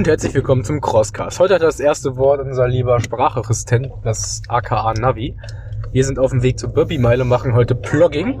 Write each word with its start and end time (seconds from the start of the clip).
und 0.00 0.08
herzlich 0.08 0.32
willkommen 0.32 0.64
zum 0.64 0.80
Crosscast. 0.80 1.38
Heute 1.40 1.56
hat 1.56 1.62
das 1.62 1.78
erste 1.78 2.16
Wort 2.16 2.40
unser 2.40 2.66
lieber 2.66 3.00
Sprachassistent, 3.00 3.92
das 4.02 4.40
aka 4.48 4.94
Navi. 4.94 5.36
Wir 5.92 6.04
sind 6.06 6.18
auf 6.18 6.30
dem 6.30 6.42
Weg 6.42 6.58
zur 6.58 6.70
Burpee-Meile, 6.70 7.26
machen 7.26 7.52
heute 7.52 7.74
Plogging. 7.74 8.40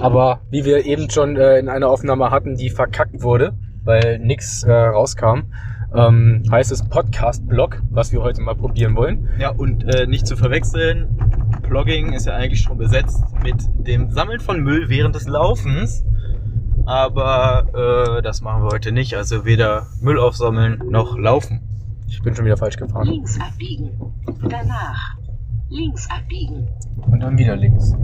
Aber 0.00 0.42
wie 0.50 0.66
wir 0.66 0.84
eben 0.84 1.08
schon 1.08 1.38
äh, 1.38 1.58
in 1.58 1.70
einer 1.70 1.88
Aufnahme 1.88 2.30
hatten, 2.30 2.54
die 2.54 2.68
verkackt 2.68 3.22
wurde, 3.22 3.54
weil 3.82 4.18
nix 4.18 4.62
äh, 4.64 4.70
rauskam, 4.70 5.44
ähm, 5.94 6.42
heißt 6.50 6.70
es 6.70 6.86
Podcast-Blog, 6.86 7.80
was 7.88 8.12
wir 8.12 8.20
heute 8.20 8.42
mal 8.42 8.54
probieren 8.54 8.94
wollen. 8.94 9.30
Ja, 9.38 9.52
und 9.52 9.84
äh, 9.84 10.06
nicht 10.06 10.26
zu 10.26 10.36
verwechseln, 10.36 11.08
Plogging 11.62 12.12
ist 12.12 12.26
ja 12.26 12.34
eigentlich 12.34 12.60
schon 12.60 12.76
besetzt 12.76 13.24
mit 13.42 13.56
dem 13.86 14.10
Sammeln 14.10 14.40
von 14.40 14.62
Müll 14.62 14.90
während 14.90 15.14
des 15.14 15.26
Laufens. 15.26 16.04
Aber 16.90 18.16
äh, 18.18 18.20
das 18.20 18.40
machen 18.40 18.64
wir 18.64 18.70
heute 18.70 18.90
nicht. 18.90 19.14
Also 19.14 19.44
weder 19.44 19.86
Müll 20.00 20.18
aufsammeln 20.18 20.82
noch 20.90 21.16
laufen. 21.16 21.60
Ich 22.08 22.20
bin 22.20 22.34
schon 22.34 22.44
wieder 22.44 22.56
falsch 22.56 22.76
gefahren. 22.76 23.06
Links 23.06 23.38
abbiegen. 23.38 23.92
Danach 24.48 25.14
links 25.68 26.10
abbiegen. 26.10 26.66
Und 27.06 27.20
dann 27.20 27.38
wieder 27.38 27.54
links. 27.54 27.94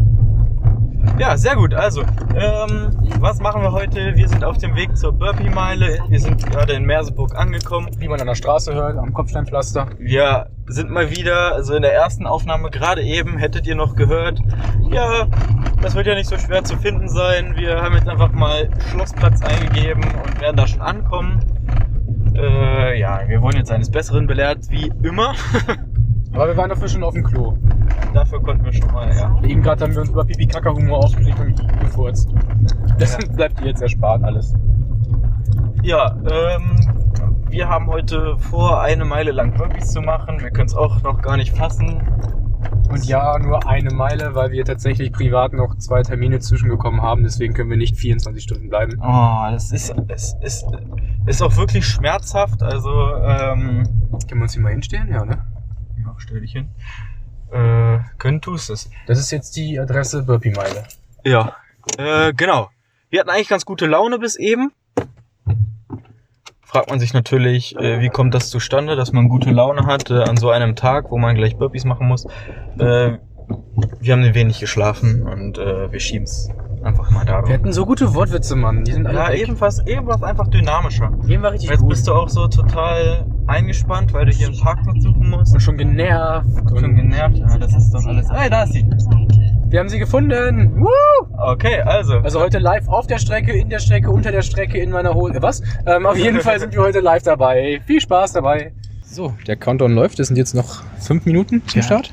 Ja, 1.18 1.36
sehr 1.36 1.56
gut. 1.56 1.74
Also, 1.74 2.02
ähm, 2.36 2.90
was 3.18 3.40
machen 3.40 3.60
wir 3.62 3.72
heute? 3.72 4.14
Wir 4.14 4.28
sind 4.28 4.44
auf 4.44 4.58
dem 4.58 4.76
Weg 4.76 4.96
zur 4.96 5.12
Burpee-Meile. 5.12 5.98
Wir 6.08 6.20
sind 6.20 6.44
gerade 6.46 6.74
in 6.74 6.84
Merseburg 6.84 7.34
angekommen. 7.34 7.88
Wie 7.98 8.06
man 8.06 8.20
an 8.20 8.28
der 8.28 8.34
Straße 8.36 8.72
hört, 8.72 8.98
am 8.98 9.12
Kopfsteinpflaster. 9.12 9.88
Wir 9.98 10.50
sind 10.68 10.90
mal 10.90 11.10
wieder, 11.10 11.54
also 11.54 11.74
in 11.74 11.82
der 11.82 11.94
ersten 11.94 12.26
Aufnahme 12.26 12.70
gerade 12.70 13.02
eben, 13.02 13.38
hättet 13.38 13.66
ihr 13.66 13.74
noch 13.74 13.96
gehört, 13.96 14.40
ja, 14.90 15.26
das 15.82 15.94
wird 15.94 16.06
ja 16.06 16.14
nicht 16.14 16.28
so 16.28 16.36
schwer 16.38 16.64
zu 16.64 16.76
finden 16.76 17.08
sein. 17.08 17.54
Wir 17.56 17.80
haben 17.80 17.94
jetzt 17.94 18.08
einfach 18.08 18.32
mal 18.32 18.68
Schlossplatz 18.90 19.42
eingegeben 19.42 20.04
und 20.04 20.40
werden 20.40 20.56
da 20.56 20.66
schon 20.66 20.80
ankommen. 20.80 21.40
Äh, 22.34 22.98
ja, 22.98 23.20
wir 23.26 23.40
wurden 23.40 23.56
jetzt 23.58 23.70
eines 23.70 23.90
Besseren 23.90 24.26
belehrt, 24.26 24.70
wie 24.70 24.92
immer. 25.02 25.34
Aber 26.32 26.48
wir 26.48 26.56
waren 26.56 26.68
dafür 26.68 26.88
schon 26.88 27.02
auf 27.02 27.14
dem 27.14 27.24
Klo. 27.24 27.56
Dafür 28.12 28.42
konnten 28.42 28.64
wir 28.64 28.72
schon 28.72 28.92
mal, 28.92 29.08
ja. 29.16 29.38
Eben 29.42 29.62
gerade 29.62 29.84
haben 29.84 29.94
wir 29.94 30.02
uns 30.02 30.10
über 30.10 30.24
Pipi-Kaka-Humor 30.24 30.98
aufgeregt 30.98 31.40
und 31.40 31.80
gefurzt. 31.80 32.28
Das 32.98 33.12
Ja. 33.12 33.28
bleibt 33.36 33.60
dir 33.60 33.66
jetzt 33.66 33.80
erspart 33.80 34.22
alles. 34.22 34.54
Ja, 35.82 36.14
ähm, 36.30 36.76
wir 37.48 37.68
haben 37.68 37.86
heute 37.86 38.36
vor, 38.38 38.82
eine 38.82 39.04
Meile 39.04 39.32
lang 39.32 39.54
Burpees 39.56 39.92
zu 39.92 40.02
machen. 40.02 40.40
Wir 40.42 40.50
können 40.50 40.66
es 40.66 40.74
auch 40.74 41.02
noch 41.02 41.22
gar 41.22 41.36
nicht 41.36 41.56
fassen. 41.56 42.02
Und 42.88 43.04
ja, 43.04 43.38
nur 43.38 43.66
eine 43.68 43.92
Meile, 43.92 44.34
weil 44.34 44.52
wir 44.52 44.64
tatsächlich 44.64 45.12
privat 45.12 45.52
noch 45.52 45.76
zwei 45.78 46.02
Termine 46.02 46.38
zwischengekommen 46.40 47.02
haben. 47.02 47.22
Deswegen 47.24 47.52
können 47.52 47.68
wir 47.70 47.76
nicht 47.76 47.96
24 47.96 48.42
Stunden 48.42 48.68
bleiben. 48.68 48.98
Oh, 49.00 49.50
das 49.50 49.72
ist, 49.72 49.94
es 50.08 50.36
ist, 50.40 50.66
ist 51.26 51.42
auch 51.42 51.56
wirklich 51.56 51.86
schmerzhaft. 51.86 52.62
Also, 52.62 52.90
ähm, 53.16 53.84
Können 54.28 54.40
wir 54.40 54.42
uns 54.42 54.54
hier 54.54 54.62
mal 54.62 54.72
hinstellen? 54.72 55.08
Ja, 55.08 55.24
ne? 55.24 55.44
ja, 56.04 56.14
stell 56.18 56.40
dich 56.40 56.52
hin. 56.52 56.68
Äh, 57.50 57.98
können 58.18 58.40
tust 58.40 58.70
es. 58.70 58.90
Das 59.06 59.18
ist 59.18 59.30
jetzt 59.30 59.56
die 59.56 59.78
Adresse 59.78 60.22
Burpee-Meile. 60.22 60.84
Ja, 61.24 61.56
äh, 61.98 62.32
genau. 62.32 62.70
Wir 63.10 63.20
hatten 63.20 63.30
eigentlich 63.30 63.48
ganz 63.48 63.64
gute 63.64 63.86
Laune 63.86 64.18
bis 64.18 64.36
eben. 64.36 64.72
Fragt 66.66 66.90
man 66.90 66.98
sich 66.98 67.14
natürlich, 67.14 67.76
äh, 67.76 68.00
wie 68.00 68.08
kommt 68.08 68.34
das 68.34 68.50
zustande, 68.50 68.96
dass 68.96 69.12
man 69.12 69.28
gute 69.28 69.50
Laune 69.50 69.86
hat 69.86 70.10
äh, 70.10 70.24
an 70.24 70.36
so 70.36 70.50
einem 70.50 70.74
Tag, 70.74 71.10
wo 71.12 71.16
man 71.16 71.36
gleich 71.36 71.56
Burpees 71.56 71.84
machen 71.84 72.08
muss. 72.08 72.24
Äh, 72.78 73.18
wir 74.00 74.12
haben 74.12 74.24
ein 74.24 74.34
wenig 74.34 74.58
geschlafen 74.58 75.22
und 75.22 75.58
äh, 75.58 75.92
wir 75.92 76.00
schieben's 76.00 76.50
einfach 76.82 77.08
mal 77.12 77.24
da. 77.24 77.46
Wir 77.46 77.54
hatten 77.54 77.72
so 77.72 77.86
gute 77.86 78.12
Wortwitze, 78.14 78.56
Mann. 78.56 78.82
Die 78.82 78.92
sind 78.92 79.06
alle 79.06 79.16
Ja, 79.18 79.28
weg. 79.28 79.42
eben 79.42 79.60
was, 79.60 79.86
eben 79.86 80.08
was 80.08 80.22
einfach 80.24 80.48
dynamischer. 80.48 81.12
Eben 81.28 81.42
war 81.44 81.52
richtig 81.52 81.70
Jetzt 81.70 81.80
gut. 81.80 81.90
bist 81.90 82.08
du 82.08 82.12
auch 82.12 82.28
so 82.28 82.48
total 82.48 83.24
eingespannt, 83.46 84.12
weil 84.12 84.26
du 84.26 84.32
hier 84.32 84.48
einen 84.48 84.58
Parkplatz 84.58 85.02
suchen 85.04 85.30
musst. 85.30 85.54
Und 85.54 85.60
schon 85.60 85.76
genervt. 85.76 86.48
Und 86.72 86.80
Schon 86.80 86.96
genervt. 86.96 87.36
Ja, 87.38 87.58
das 87.58 87.74
ist 87.76 87.92
doch 87.92 88.04
alles. 88.04 88.28
Hey, 88.30 88.50
da 88.50 88.64
ist 88.64 88.72
sie. 88.72 88.84
Wir 89.76 89.80
haben 89.80 89.90
sie 89.90 89.98
gefunden. 89.98 90.72
Woo! 90.74 90.88
Okay, 91.36 91.82
also. 91.82 92.14
Also 92.20 92.40
heute 92.40 92.58
live 92.58 92.88
auf 92.88 93.06
der 93.08 93.18
Strecke, 93.18 93.52
in 93.52 93.68
der 93.68 93.78
Strecke, 93.78 94.10
unter 94.10 94.32
der 94.32 94.40
Strecke, 94.40 94.78
in 94.78 94.88
meiner 94.88 95.12
Hose. 95.12 95.42
Was? 95.42 95.60
Ähm, 95.84 96.06
auf 96.06 96.16
jeden 96.16 96.40
Fall 96.40 96.58
sind 96.58 96.72
wir 96.72 96.80
heute 96.80 97.00
live 97.00 97.24
dabei. 97.24 97.82
Viel 97.86 98.00
Spaß 98.00 98.32
dabei. 98.32 98.72
So, 99.04 99.34
der 99.46 99.56
Countdown 99.56 99.94
läuft. 99.94 100.18
Es 100.18 100.28
sind 100.28 100.38
jetzt 100.38 100.54
noch 100.54 100.82
fünf 100.98 101.26
Minuten 101.26 101.60
zum 101.66 101.80
Ja. 101.82 101.86
Start. 101.86 102.10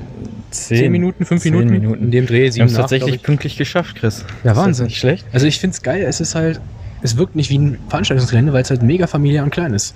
Zehn, 0.50 0.76
Zehn 0.76 0.92
Minuten, 0.92 1.24
fünf 1.24 1.42
Zehn 1.42 1.54
Minuten. 1.54 1.72
Minuten. 1.72 2.04
In 2.04 2.10
dem 2.10 2.26
Dreh 2.26 2.42
Wir 2.42 2.52
sieben 2.52 2.64
haben 2.64 2.72
es 2.72 2.76
tatsächlich 2.76 3.22
pünktlich 3.22 3.56
geschafft, 3.56 3.96
Chris. 3.96 4.26
Ja, 4.44 4.52
Ist 4.52 4.58
Wahnsinn. 4.58 4.84
Nicht 4.88 4.98
schlecht. 4.98 5.24
Also 5.32 5.46
ich 5.46 5.58
find's 5.58 5.80
geil. 5.80 6.02
Es 6.06 6.20
ist 6.20 6.34
halt, 6.34 6.60
es 7.00 7.16
wirkt 7.16 7.34
nicht 7.34 7.48
wie 7.48 7.56
ein 7.60 7.78
Veranstaltungsgelände, 7.88 8.52
weil 8.52 8.60
es 8.60 8.68
halt 8.68 8.82
mega 8.82 9.06
familiär 9.06 9.42
und 9.42 9.48
klein 9.48 9.72
ist. 9.72 9.94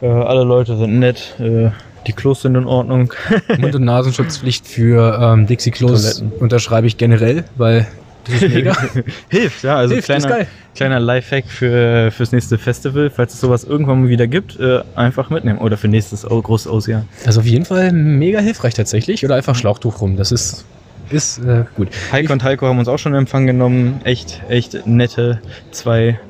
Äh, 0.00 0.06
alle 0.06 0.44
Leute 0.44 0.78
sind 0.78 0.98
nett. 0.98 1.34
Äh, 1.38 1.72
die 2.06 2.12
Klos 2.12 2.42
sind 2.42 2.54
in 2.54 2.66
Ordnung. 2.66 3.12
Mund- 3.58 3.74
und 3.74 3.84
Nasenschutzpflicht 3.84 4.66
für 4.66 5.18
ähm, 5.20 5.46
Dixie-Klos 5.46 6.22
unterschreibe 6.40 6.86
ich 6.86 6.96
generell, 6.96 7.44
weil 7.56 7.86
das 8.24 8.42
ist 8.42 8.54
mega. 8.54 8.76
Hilft, 9.28 9.64
ja. 9.64 9.76
Also 9.76 9.94
Hilft, 9.94 10.06
kleiner, 10.06 10.46
kleiner 10.74 11.00
Lifehack 11.00 11.46
für, 11.46 12.10
fürs 12.12 12.32
nächste 12.32 12.58
Festival, 12.58 13.10
falls 13.10 13.34
es 13.34 13.40
sowas 13.40 13.64
irgendwann 13.64 14.02
mal 14.02 14.08
wieder 14.08 14.26
gibt, 14.26 14.58
äh, 14.60 14.80
einfach 14.94 15.30
mitnehmen. 15.30 15.58
Oder 15.58 15.76
für 15.76 15.88
nächstes 15.88 16.22
großes 16.22 16.66
Ausjahr. 16.68 17.04
Also 17.26 17.40
auf 17.40 17.46
jeden 17.46 17.64
Fall 17.64 17.92
mega 17.92 18.38
hilfreich 18.40 18.74
tatsächlich. 18.74 19.24
Oder 19.24 19.34
einfach 19.36 19.56
Schlauchtuch 19.56 20.00
rum. 20.00 20.16
Das 20.16 20.30
ist, 20.30 20.64
ist 21.10 21.38
äh, 21.38 21.64
gut. 21.76 21.88
Heiko 22.12 22.32
und 22.32 22.44
Heiko 22.44 22.66
haben 22.66 22.78
uns 22.78 22.88
auch 22.88 22.98
schon 22.98 23.12
in 23.12 23.18
Empfang 23.18 23.46
genommen. 23.46 24.00
Echt, 24.04 24.40
echt 24.48 24.86
nette 24.86 25.40
zwei 25.72 26.20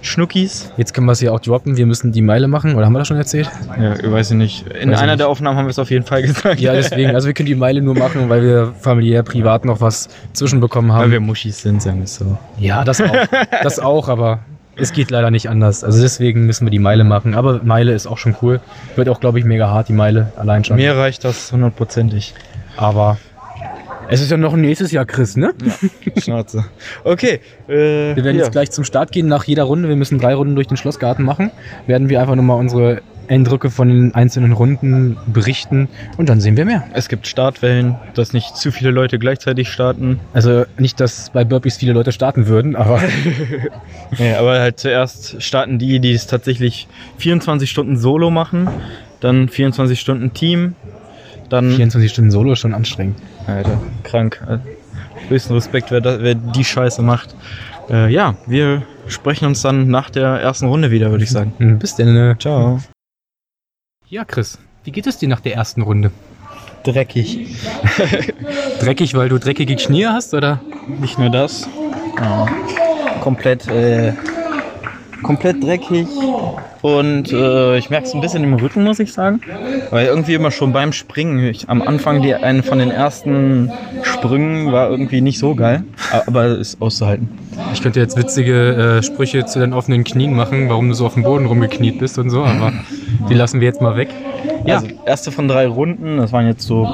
Schnuckis. 0.00 0.72
Jetzt 0.76 0.94
können 0.94 1.06
wir 1.06 1.12
es 1.12 1.20
ja 1.20 1.32
auch 1.32 1.40
droppen. 1.40 1.76
Wir 1.76 1.86
müssen 1.86 2.12
die 2.12 2.22
Meile 2.22 2.48
machen. 2.48 2.74
Oder 2.76 2.86
haben 2.86 2.92
wir 2.92 3.00
das 3.00 3.08
schon 3.08 3.16
erzählt? 3.16 3.50
Ja, 3.80 3.94
ich 3.94 4.10
weiß 4.10 4.30
ich 4.30 4.36
nicht. 4.36 4.66
In 4.68 4.90
Weiß 4.90 4.98
einer 5.00 5.12
nicht. 5.12 5.20
der 5.20 5.28
Aufnahmen 5.28 5.56
haben 5.58 5.66
wir 5.66 5.70
es 5.70 5.78
auf 5.78 5.90
jeden 5.90 6.04
Fall 6.06 6.22
gesagt. 6.22 6.60
Ja, 6.60 6.72
deswegen. 6.72 7.14
Also 7.14 7.26
wir 7.26 7.34
können 7.34 7.46
die 7.46 7.54
Meile 7.54 7.82
nur 7.82 7.94
machen, 7.96 8.28
weil 8.28 8.42
wir 8.42 8.72
familiär, 8.80 9.22
privat 9.22 9.64
noch 9.64 9.80
was 9.80 10.08
zwischenbekommen 10.32 10.90
Weil 10.92 11.02
haben. 11.04 11.10
wir 11.12 11.20
Muschis 11.20 11.60
sind, 11.62 11.82
sagen 11.82 11.98
wir 11.98 12.04
es 12.04 12.16
so. 12.16 12.38
ja, 12.58 12.84
das 12.84 13.00
auch. 13.00 13.14
Das 13.62 13.78
auch, 13.80 14.08
aber 14.08 14.40
es 14.76 14.92
geht 14.92 15.10
leider 15.10 15.30
nicht 15.32 15.48
anders. 15.48 15.82
Also 15.82 16.00
deswegen 16.00 16.46
müssen 16.46 16.64
wir 16.66 16.70
die 16.70 16.78
Meile 16.78 17.02
machen. 17.04 17.34
Aber 17.34 17.60
Meile 17.64 17.92
ist 17.92 18.06
auch 18.06 18.18
schon 18.18 18.36
cool. 18.42 18.60
Wird 18.94 19.08
auch, 19.08 19.18
glaube 19.20 19.38
ich, 19.40 19.44
mega 19.44 19.68
hart, 19.68 19.88
die 19.88 19.92
Meile 19.92 20.32
allein 20.36 20.64
schon. 20.64 20.76
Mir 20.76 20.96
reicht 20.96 21.24
das 21.24 21.50
hundertprozentig. 21.52 22.34
Aber 22.76 23.18
es 24.08 24.20
ist 24.20 24.30
ja 24.30 24.36
noch 24.36 24.56
nächstes 24.56 24.92
Jahr, 24.92 25.04
Chris, 25.04 25.36
ne? 25.36 25.54
Schnauze. 26.16 26.64
Okay. 27.04 27.40
Äh, 27.68 28.16
Wir 28.16 28.24
werden 28.24 28.36
ja. 28.36 28.44
jetzt 28.44 28.52
gleich 28.52 28.70
zum 28.70 28.84
Start 28.84 29.12
gehen. 29.12 29.28
Nach 29.28 29.44
jeder 29.44 29.64
Runde, 29.64 29.88
wir 29.88 29.96
müssen 29.96 30.18
drei 30.18 30.34
Runden 30.34 30.54
durch 30.54 30.66
den 30.66 30.76
Schlossgarten 30.76 31.24
machen, 31.24 31.50
werden 31.86 32.08
wir 32.08 32.20
einfach 32.20 32.34
nochmal 32.34 32.58
unsere 32.58 33.02
Eindrücke 33.28 33.70
von 33.70 33.88
den 33.88 34.14
einzelnen 34.14 34.52
Runden 34.52 35.16
berichten 35.26 35.88
und 36.16 36.28
dann 36.28 36.40
sehen 36.40 36.56
wir 36.56 36.64
mehr. 36.64 36.84
Es 36.94 37.08
gibt 37.08 37.26
Startwellen, 37.26 37.96
dass 38.14 38.32
nicht 38.32 38.56
zu 38.56 38.72
viele 38.72 38.90
Leute 38.90 39.18
gleichzeitig 39.18 39.70
starten. 39.70 40.20
Also 40.32 40.64
nicht, 40.78 40.98
dass 40.98 41.30
bei 41.30 41.44
Burpees 41.44 41.76
viele 41.76 41.92
Leute 41.92 42.12
starten 42.12 42.46
würden, 42.46 42.74
aber 42.74 43.02
Nee, 44.18 44.34
aber 44.34 44.58
halt 44.60 44.80
zuerst 44.80 45.42
starten 45.42 45.78
die, 45.78 46.00
die 46.00 46.12
es 46.12 46.26
tatsächlich 46.26 46.88
24 47.18 47.70
Stunden 47.70 47.98
Solo 47.98 48.30
machen, 48.30 48.68
dann 49.20 49.48
24 49.48 50.00
Stunden 50.00 50.32
Team, 50.32 50.74
dann 51.50 51.72
24 51.72 52.10
Stunden 52.10 52.30
Solo 52.30 52.52
ist 52.52 52.60
schon 52.60 52.74
anstrengend. 52.74 53.16
Alter, 53.48 53.80
krank. 54.04 54.40
Höchsten 55.28 55.54
Respekt, 55.54 55.90
wer, 55.90 56.00
da, 56.00 56.20
wer 56.20 56.34
die 56.34 56.64
Scheiße 56.64 57.02
macht. 57.02 57.34
Äh, 57.90 58.12
ja, 58.12 58.34
wir 58.46 58.82
sprechen 59.06 59.46
uns 59.46 59.62
dann 59.62 59.88
nach 59.88 60.10
der 60.10 60.26
ersten 60.28 60.66
Runde 60.66 60.90
wieder, 60.90 61.10
würde 61.10 61.24
ich 61.24 61.30
sagen. 61.30 61.54
Hm, 61.58 61.78
Bis 61.78 61.96
denn. 61.96 62.14
äh. 62.14 62.36
Ciao. 62.38 62.80
Ja, 64.08 64.24
Chris, 64.24 64.58
wie 64.84 64.90
geht 64.90 65.06
es 65.06 65.18
dir 65.18 65.28
nach 65.28 65.40
der 65.40 65.54
ersten 65.54 65.82
Runde? 65.82 66.10
Dreckig. 66.84 67.56
Dreckig, 68.80 69.14
weil 69.14 69.28
du 69.28 69.38
dreckige 69.38 69.76
Knie 69.76 70.06
hast, 70.06 70.34
oder? 70.34 70.60
Nicht 71.00 71.18
nur 71.18 71.30
das. 71.30 71.68
Ja. 72.18 72.46
Komplett, 73.20 73.66
äh, 73.68 74.12
komplett 75.22 75.62
dreckig. 75.62 76.06
Und 76.82 77.32
äh, 77.32 77.78
ich 77.78 77.90
merke 77.90 78.06
es 78.06 78.14
ein 78.14 78.20
bisschen 78.20 78.44
im 78.44 78.54
Rücken, 78.54 78.84
muss 78.84 78.98
ich 78.98 79.12
sagen. 79.12 79.40
Weil 79.90 80.06
irgendwie 80.06 80.34
immer 80.34 80.50
schon 80.50 80.72
beim 80.72 80.92
Springen, 80.92 81.44
ich, 81.44 81.68
am 81.68 81.82
Anfang 81.82 82.22
die, 82.22 82.34
einen 82.34 82.62
von 82.62 82.78
den 82.78 82.90
ersten 82.90 83.70
Sprüngen 84.02 84.72
war 84.72 84.90
irgendwie 84.90 85.20
nicht 85.20 85.38
so 85.38 85.54
geil. 85.54 85.84
Aber 86.26 86.46
ist 86.58 86.80
auszuhalten. 86.80 87.28
Ich 87.72 87.82
könnte 87.82 88.00
jetzt 88.00 88.16
witzige 88.16 88.98
äh, 88.98 89.02
Sprüche 89.02 89.44
zu 89.46 89.58
deinen 89.58 89.72
offenen 89.72 90.04
Knien 90.04 90.34
machen, 90.34 90.68
warum 90.68 90.88
du 90.88 90.94
so 90.94 91.06
auf 91.06 91.14
dem 91.14 91.24
Boden 91.24 91.46
rumgekniet 91.46 91.98
bist 91.98 92.18
und 92.18 92.30
so, 92.30 92.44
aber 92.44 92.72
die 93.28 93.34
lassen 93.34 93.60
wir 93.60 93.66
jetzt 93.66 93.82
mal 93.82 93.96
weg. 93.96 94.08
Ja, 94.64 94.76
Also 94.76 94.88
erste 95.06 95.30
von 95.32 95.48
drei 95.48 95.66
Runden, 95.66 96.18
das 96.18 96.32
waren 96.32 96.46
jetzt 96.46 96.66
so 96.66 96.86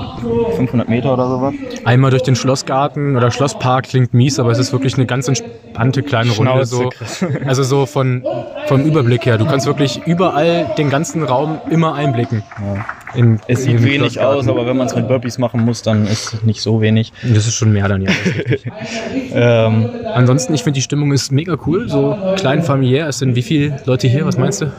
500 0.57 0.89
Meter 0.89 1.13
oder 1.13 1.29
sowas. 1.29 1.55
einmal 1.85 2.11
durch 2.11 2.23
den 2.23 2.37
Schlossgarten 2.37 3.17
oder 3.17 3.31
Schlosspark 3.31 3.85
klingt 3.89 4.15
mies, 4.15 4.39
aber 4.39 4.51
es 4.51 4.59
ist 4.59 4.73
wirklich 4.73 4.95
eine 4.95 5.07
ganz 5.07 5.29
entspannte 5.29 6.03
kleine 6.03 6.31
Runde. 6.33 6.65
So. 6.67 6.91
Also 7.47 7.63
so 7.63 7.87
von, 7.87 8.25
vom 8.67 8.83
Überblick 8.85 9.27
her. 9.27 9.39
Du 9.39 9.47
kannst 9.47 9.67
wirklich 9.67 10.01
überall 10.07 10.67
den 10.79 10.91
ganzen 10.91 11.23
Raum 11.23 11.59
immer 11.71 11.95
einblicken. 11.95 12.43
Ja. 12.61 12.85
In, 13.15 13.39
Es 13.47 13.63
sieht 13.63 13.83
wenig 13.85 14.21
aus, 14.21 14.49
aber 14.49 14.67
wenn 14.67 14.77
man 14.77 14.89
es 14.89 14.95
mit 14.97 15.07
Burpees 15.07 15.39
machen 15.39 15.65
muss, 15.65 15.83
dann 15.83 16.05
ist 16.07 16.35
es 16.35 16.43
nicht 16.43 16.61
so 16.61 16.81
wenig. 16.81 17.13
Das 17.23 17.47
ist 17.47 17.55
schon 17.55 17.73
mehr 17.73 17.87
dann, 17.89 18.03
ja. 18.03 18.11
Ähm, 19.33 19.91
Ansonsten, 20.15 20.55
ich 20.55 20.63
finde, 20.63 20.79
die 20.79 20.83
Stimmung 20.83 21.13
ist 21.13 21.33
mega 21.33 21.57
cool. 21.67 21.89
So 21.89 22.17
klein 22.37 22.63
familiär. 22.63 23.09
Es 23.09 23.19
sind 23.19 23.35
wie 23.37 23.43
viele 23.43 23.77
Leute 23.85 24.07
hier? 24.09 24.27
Was 24.27 24.39
meinst 24.39 24.63
du? 24.63 24.73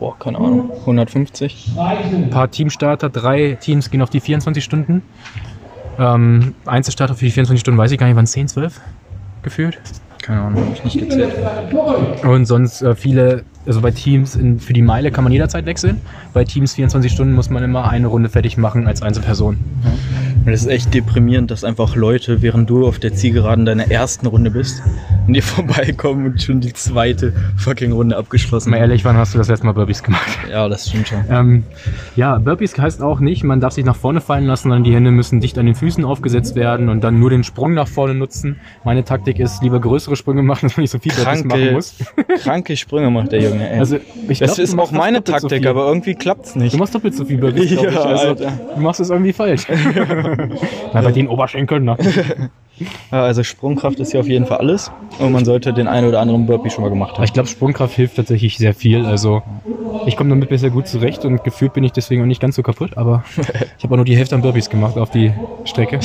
Boah, 0.00 0.18
keine 0.18 0.38
Ahnung, 0.38 0.72
150. 0.80 1.72
Ein 1.78 2.30
paar 2.30 2.50
Teamstarter, 2.50 3.10
drei 3.10 3.56
Teams 3.60 3.90
gehen 3.90 4.02
auf 4.02 4.10
die 4.10 4.20
24 4.20 4.64
Stunden. 4.64 5.02
Ähm, 5.98 6.54
Einzelstarter 6.64 7.14
für 7.14 7.26
die 7.26 7.30
24 7.30 7.60
Stunden 7.60 7.78
weiß 7.78 7.92
ich 7.92 7.98
gar 7.98 8.06
nicht, 8.06 8.16
waren 8.16 8.26
10, 8.26 8.48
12 8.48 8.80
gefühlt. 9.42 9.78
Keine 10.22 10.40
Ahnung, 10.40 10.64
habe 10.64 10.74
ich 10.74 10.84
nicht 10.84 10.98
gezählt. 10.98 11.34
Und 12.24 12.46
sonst 12.46 12.82
äh, 12.82 12.94
viele, 12.94 13.44
also 13.66 13.80
bei 13.80 13.90
Teams 13.90 14.36
in, 14.36 14.58
für 14.58 14.72
die 14.72 14.82
Meile 14.82 15.10
kann 15.10 15.24
man 15.24 15.32
jederzeit 15.32 15.66
wechseln. 15.66 16.00
Bei 16.32 16.44
Teams 16.44 16.74
24 16.74 17.12
Stunden 17.12 17.34
muss 17.34 17.50
man 17.50 17.62
immer 17.62 17.88
eine 17.88 18.06
Runde 18.06 18.28
fertig 18.28 18.56
machen 18.56 18.86
als 18.86 19.02
Einzelperson. 19.02 19.58
Und 20.46 20.52
es 20.52 20.62
ist 20.62 20.68
echt 20.68 20.94
deprimierend, 20.94 21.50
dass 21.50 21.64
einfach 21.64 21.96
Leute, 21.96 22.40
während 22.40 22.70
du 22.70 22.86
auf 22.86 22.98
der 22.98 23.12
Zielgeraden 23.12 23.66
deiner 23.66 23.90
ersten 23.90 24.26
Runde 24.26 24.50
bist, 24.50 24.82
an 25.26 25.34
dir 25.34 25.42
vorbeikommen 25.42 26.26
und 26.26 26.42
schon 26.42 26.60
die 26.60 26.72
zweite 26.72 27.34
fucking 27.56 27.92
Runde 27.92 28.16
abgeschlossen 28.16 28.70
Mal 28.70 28.78
ehrlich, 28.78 29.04
wann 29.04 29.16
hast 29.16 29.34
du 29.34 29.38
das 29.38 29.48
letzte 29.48 29.66
Mal 29.66 29.72
Burpees 29.72 30.02
gemacht? 30.02 30.26
Ja, 30.50 30.68
das 30.68 30.88
stimmt 30.88 31.06
schon. 31.08 31.24
Ähm, 31.30 31.64
ja, 32.16 32.38
Burpees 32.38 32.76
heißt 32.76 33.02
auch 33.02 33.20
nicht, 33.20 33.44
man 33.44 33.60
darf 33.60 33.74
sich 33.74 33.84
nach 33.84 33.94
vorne 33.94 34.20
fallen 34.20 34.46
lassen, 34.46 34.64
sondern 34.64 34.82
die 34.82 34.92
Hände 34.94 35.12
müssen 35.12 35.40
dicht 35.40 35.56
an 35.58 35.66
den 35.66 35.74
Füßen 35.76 36.04
aufgesetzt 36.04 36.56
werden 36.56 36.88
und 36.88 37.02
dann 37.04 37.20
nur 37.20 37.30
den 37.30 37.44
Sprung 37.44 37.74
nach 37.74 37.86
vorne 37.86 38.14
nutzen. 38.14 38.56
Meine 38.82 39.04
Taktik 39.04 39.38
ist, 39.38 39.62
lieber 39.62 39.78
größere 39.78 40.16
Sprünge 40.16 40.42
machen, 40.42 40.60
dass 40.66 40.76
man 40.76 40.82
nicht 40.82 40.90
so 40.90 40.98
viel 40.98 41.12
Burpees 41.12 41.44
machen 41.44 41.48
Kranke, 41.50 41.72
muss. 41.72 41.94
kranke 42.42 42.76
Sprünge 42.76 43.10
macht 43.10 43.30
der 43.32 43.42
Junge, 43.42 43.70
ey. 43.70 43.78
Also, 43.78 43.98
ich 44.28 44.38
das 44.40 44.48
glaub, 44.48 44.56
du 44.56 44.62
ist 44.62 44.78
auch 44.78 44.90
meine 44.90 45.18
so 45.18 45.32
Taktik, 45.32 45.60
viel. 45.60 45.68
aber 45.68 45.86
irgendwie 45.86 46.14
klappt's 46.14 46.56
nicht. 46.56 46.74
Du 46.74 46.78
machst 46.78 46.94
doppelt 46.94 47.14
so 47.14 47.24
viel 47.24 47.38
Burpees, 47.38 47.70
Ja. 47.70 47.80
Also, 47.82 48.34
du 48.34 48.80
machst 48.80 49.00
es 49.00 49.10
irgendwie 49.10 49.32
falsch. 49.32 49.66
Na, 50.92 51.00
bei 51.00 51.12
den 51.12 51.28
Oberschenkeln, 51.28 51.84
ne? 51.84 51.96
Ja, 53.12 53.24
also 53.24 53.42
Sprungkraft 53.42 54.00
ist 54.00 54.12
hier 54.12 54.20
auf 54.20 54.26
jeden 54.26 54.46
Fall 54.46 54.56
alles 54.56 54.90
und 55.18 55.32
man 55.32 55.44
sollte 55.44 55.74
den 55.74 55.86
einen 55.86 56.08
oder 56.08 56.18
anderen 56.18 56.46
Burpee 56.46 56.70
schon 56.70 56.82
mal 56.82 56.88
gemacht 56.88 57.16
haben. 57.16 57.24
ich 57.24 57.34
glaube, 57.34 57.46
Sprungkraft 57.46 57.94
hilft 57.94 58.16
tatsächlich 58.16 58.56
sehr 58.56 58.72
viel. 58.72 59.04
Also 59.04 59.42
ich 60.06 60.16
komme 60.16 60.30
damit 60.30 60.48
bisher 60.48 60.70
gut 60.70 60.88
zurecht 60.88 61.26
und 61.26 61.44
gefühlt 61.44 61.74
bin 61.74 61.84
ich 61.84 61.92
deswegen 61.92 62.22
auch 62.22 62.26
nicht 62.26 62.40
ganz 62.40 62.56
so 62.56 62.62
kaputt. 62.62 62.96
Aber 62.96 63.22
ich 63.76 63.84
habe 63.84 63.92
auch 63.92 63.96
nur 63.96 64.06
die 64.06 64.16
Hälfte 64.16 64.34
an 64.34 64.40
Burpees 64.40 64.70
gemacht 64.70 64.96
auf 64.96 65.10
die 65.10 65.30
Strecke. 65.66 66.00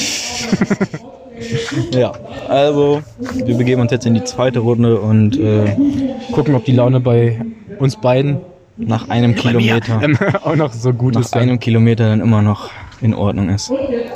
Ja, 1.92 2.12
also 2.50 3.02
wir 3.46 3.56
begeben 3.56 3.82
uns 3.82 3.92
jetzt 3.92 4.06
in 4.06 4.14
die 4.14 4.24
zweite 4.26 4.60
Runde 4.60 5.00
und 5.00 5.40
äh, 5.40 5.76
Gucken, 6.32 6.56
ob 6.56 6.66
die 6.66 6.72
Laune 6.74 7.00
bei 7.00 7.40
uns 7.80 7.96
beiden 7.96 8.40
nach 8.78 9.10
einem 9.10 9.36
Kilometer, 9.36 10.02
auch 10.44 10.56
noch 10.56 10.74
so 10.74 10.92
gut 10.94 11.14
nach 11.14 11.22
ist. 11.22 11.34
dann. 11.36 11.44
einem 11.44 11.60
Kilometer 11.60 12.10
dann 12.10 12.20
immer 12.20 12.42
noch 12.42 12.72
in 13.06 13.14
Ordnung 13.14 13.50
ist. 13.50 13.72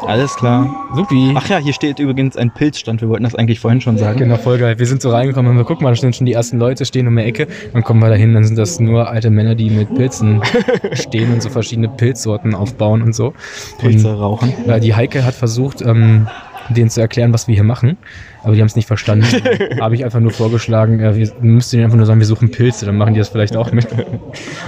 Alles 0.05 0.35
klar. 0.35 0.89
Supi. 0.95 1.33
Ach 1.35 1.47
ja, 1.47 1.57
hier 1.57 1.73
steht 1.73 1.99
übrigens 1.99 2.35
ein 2.35 2.51
Pilzstand. 2.51 3.01
Wir 3.01 3.09
wollten 3.09 3.23
das 3.23 3.35
eigentlich 3.35 3.59
vorhin 3.59 3.79
schon 3.79 3.97
sagen. 3.97 4.19
Genau, 4.19 4.35
voll 4.35 4.57
geil. 4.57 4.77
Wir 4.79 4.85
sind 4.85 5.01
so 5.01 5.09
reingekommen 5.09 5.51
und 5.51 5.57
wir 5.57 5.63
gucken 5.63 5.83
mal, 5.83 5.91
da 5.91 5.95
stehen 5.95 6.13
schon 6.13 6.25
die 6.25 6.33
ersten 6.33 6.57
Leute, 6.57 6.85
stehen 6.85 7.07
um 7.07 7.15
die 7.15 7.23
Ecke. 7.23 7.47
Dann 7.73 7.83
kommen 7.83 8.01
wir 8.01 8.09
dahin, 8.09 8.33
dann 8.33 8.43
sind 8.43 8.57
das 8.57 8.79
nur 8.79 9.09
alte 9.09 9.29
Männer, 9.29 9.55
die 9.55 9.69
mit 9.69 9.93
Pilzen 9.95 10.41
stehen 10.93 11.31
und 11.31 11.41
so 11.41 11.49
verschiedene 11.49 11.87
Pilzsorten 11.87 12.55
aufbauen 12.55 13.01
und 13.01 13.13
so. 13.13 13.33
Pilze 13.77 14.13
rauchen. 14.13 14.53
Äh, 14.67 14.79
die 14.79 14.95
Heike 14.95 15.23
hat 15.23 15.35
versucht, 15.35 15.81
ähm, 15.81 16.27
denen 16.73 16.89
zu 16.89 17.01
erklären, 17.01 17.33
was 17.33 17.47
wir 17.47 17.55
hier 17.55 17.63
machen, 17.63 17.97
aber 18.43 18.55
die 18.55 18.61
haben 18.61 18.67
es 18.67 18.75
nicht 18.75 18.87
verstanden. 18.87 19.25
Habe 19.81 19.95
ich 19.95 20.05
einfach 20.05 20.19
nur 20.19 20.31
vorgeschlagen, 20.31 20.99
äh, 20.99 21.15
wir 21.15 21.31
müssten 21.41 21.77
denen 21.77 21.85
einfach 21.85 21.97
nur 21.97 22.05
sagen, 22.05 22.19
wir 22.19 22.27
suchen 22.27 22.51
Pilze, 22.51 22.85
dann 22.85 22.97
machen 22.97 23.13
die 23.13 23.19
das 23.19 23.29
vielleicht 23.29 23.55
auch 23.55 23.71
mit. 23.71 23.87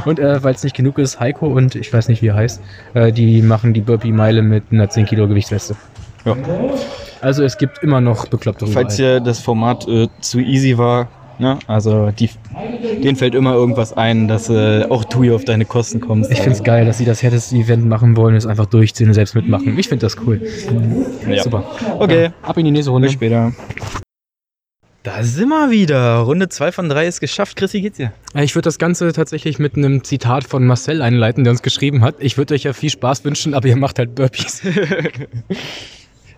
Und 0.05 0.19
äh, 0.19 0.43
weil 0.43 0.53
es 0.55 0.63
nicht 0.63 0.75
genug 0.75 0.97
ist, 0.97 1.19
Heiko 1.19 1.47
und 1.47 1.75
ich 1.75 1.91
weiß 1.91 2.07
nicht, 2.07 2.21
wie 2.21 2.27
er 2.27 2.35
heißt, 2.35 2.61
äh, 2.93 3.11
die 3.11 3.41
machen 3.41 3.73
die 3.73 3.81
Burpee-Meile 3.81 4.41
mit 4.41 4.63
einer 4.71 4.89
10 4.89 5.05
Kilo 5.05 5.27
Gewichtsweste. 5.27 5.75
Ja. 6.25 6.35
Also 7.21 7.43
es 7.43 7.57
gibt 7.57 7.83
immer 7.83 8.01
noch 8.01 8.27
Bekloppte 8.27 8.67
Falls 8.67 8.95
dir 8.95 9.19
das 9.19 9.39
Format 9.39 9.87
äh, 9.87 10.07
zu 10.21 10.39
easy 10.39 10.77
war, 10.77 11.07
ne? 11.41 11.59
also 11.67 12.11
die, 12.11 12.29
denen 13.03 13.17
fällt 13.17 13.35
immer 13.35 13.53
irgendwas 13.53 13.91
ein, 13.97 14.27
dass 14.27 14.49
äh, 14.49 14.85
auch 14.89 15.03
du 15.03 15.23
hier 15.23 15.35
auf 15.35 15.43
deine 15.43 15.65
Kosten 15.65 15.99
kommst. 15.99 16.31
Ich 16.31 16.37
finde 16.39 16.53
es 16.57 16.63
geil, 16.63 16.85
dass 16.85 16.97
sie 16.97 17.05
das 17.05 17.21
härteste 17.21 17.55
Event 17.55 17.85
machen 17.85 18.15
wollen, 18.15 18.35
es 18.35 18.45
einfach 18.45 18.67
durchziehen 18.67 19.07
und 19.09 19.13
selbst 19.13 19.35
mitmachen. 19.35 19.77
Ich 19.77 19.89
finde 19.89 20.05
das 20.05 20.15
cool. 20.25 20.41
Ja. 21.27 21.43
Super. 21.43 21.63
Okay, 21.99 22.29
Ab 22.43 22.57
in 22.57 22.65
die 22.65 22.71
nächste 22.71 22.91
Runde. 22.91 23.07
bis 23.07 23.13
später. 23.13 23.51
Da 25.03 25.23
sind 25.23 25.49
wir 25.49 25.71
wieder. 25.71 26.17
Runde 26.19 26.47
2 26.47 26.71
von 26.71 26.87
3 26.87 27.07
ist 27.07 27.21
geschafft. 27.21 27.57
Chrissy, 27.57 27.79
wie 27.79 27.81
geht's 27.81 27.97
dir? 27.97 28.11
Äh, 28.35 28.43
Ich 28.43 28.53
würde 28.53 28.65
das 28.65 28.77
Ganze 28.77 29.11
tatsächlich 29.13 29.57
mit 29.57 29.75
einem 29.75 30.03
Zitat 30.03 30.43
von 30.43 30.63
Marcel 30.67 31.01
einleiten, 31.01 31.43
der 31.43 31.51
uns 31.51 31.63
geschrieben 31.63 32.03
hat. 32.03 32.15
Ich 32.19 32.37
würde 32.37 32.53
euch 32.53 32.63
ja 32.63 32.73
viel 32.73 32.91
Spaß 32.91 33.25
wünschen, 33.25 33.55
aber 33.55 33.67
ihr 33.67 33.77
macht 33.77 33.97
halt 33.97 34.13
Burpees. 34.13 34.61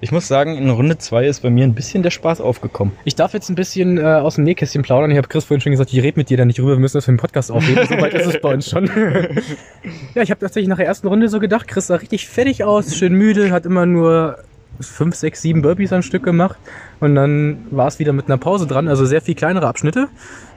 Ich 0.04 0.12
muss 0.12 0.28
sagen, 0.28 0.58
in 0.58 0.70
Runde 0.70 0.98
2 0.98 1.28
ist 1.28 1.44
bei 1.44 1.50
mir 1.50 1.64
ein 1.64 1.76
bisschen 1.76 2.04
der 2.04 2.10
Spaß 2.10 2.42
aufgekommen. 2.42 2.94
Ich 3.06 3.16
darf 3.16 3.32
jetzt 3.34 3.48
ein 3.48 3.56
bisschen 3.56 3.98
äh, 3.98 4.04
aus 4.04 4.36
dem 4.36 4.44
Nähkästchen 4.44 4.82
plaudern. 4.82 5.10
Ich 5.12 5.18
habe 5.18 5.30
Chris 5.30 5.46
vorhin 5.46 5.62
schon 5.62 5.72
gesagt, 5.72 5.94
ich 5.94 6.04
rede 6.04 6.20
mit 6.20 6.30
dir 6.30 6.36
da 6.36 6.44
nicht 6.44 6.60
rüber, 6.60 6.72
wir 6.72 6.80
müssen 6.80 6.98
das 6.98 7.06
für 7.06 7.14
den 7.14 7.18
Podcast 7.18 7.50
aufheben. 7.50 7.88
Soweit 7.88 8.14
ist 8.14 8.28
es 8.28 8.42
bei 8.42 8.54
uns 8.54 8.70
schon. 8.70 8.88
ja, 10.14 10.22
ich 10.22 10.30
habe 10.30 10.42
tatsächlich 10.42 10.68
nach 10.68 10.76
der 10.76 10.88
ersten 10.88 11.08
Runde 11.08 11.30
so 11.30 11.40
gedacht, 11.40 11.70
Chris 11.70 11.88
sah 11.88 11.96
richtig 11.96 12.28
fertig 12.28 12.66
aus, 12.66 12.94
schön 12.98 13.14
müde, 13.14 13.52
hat 13.52 13.66
immer 13.66 13.86
nur 13.86 14.40
fünf, 14.80 15.16
sechs, 15.16 15.42
sieben 15.42 15.62
Burpees 15.62 15.94
am 15.94 16.02
Stück 16.02 16.24
gemacht. 16.24 16.58
Und 17.00 17.16
dann 17.16 17.66
war 17.72 17.88
es 17.88 18.00
wieder 18.00 18.14
mit 18.14 18.28
einer 18.28 18.38
Pause 18.38 18.68
dran, 18.68 18.88
also 18.88 19.06
sehr 19.06 19.22
viel 19.22 19.36
kleinere 19.36 19.68
Abschnitte. 19.68 20.08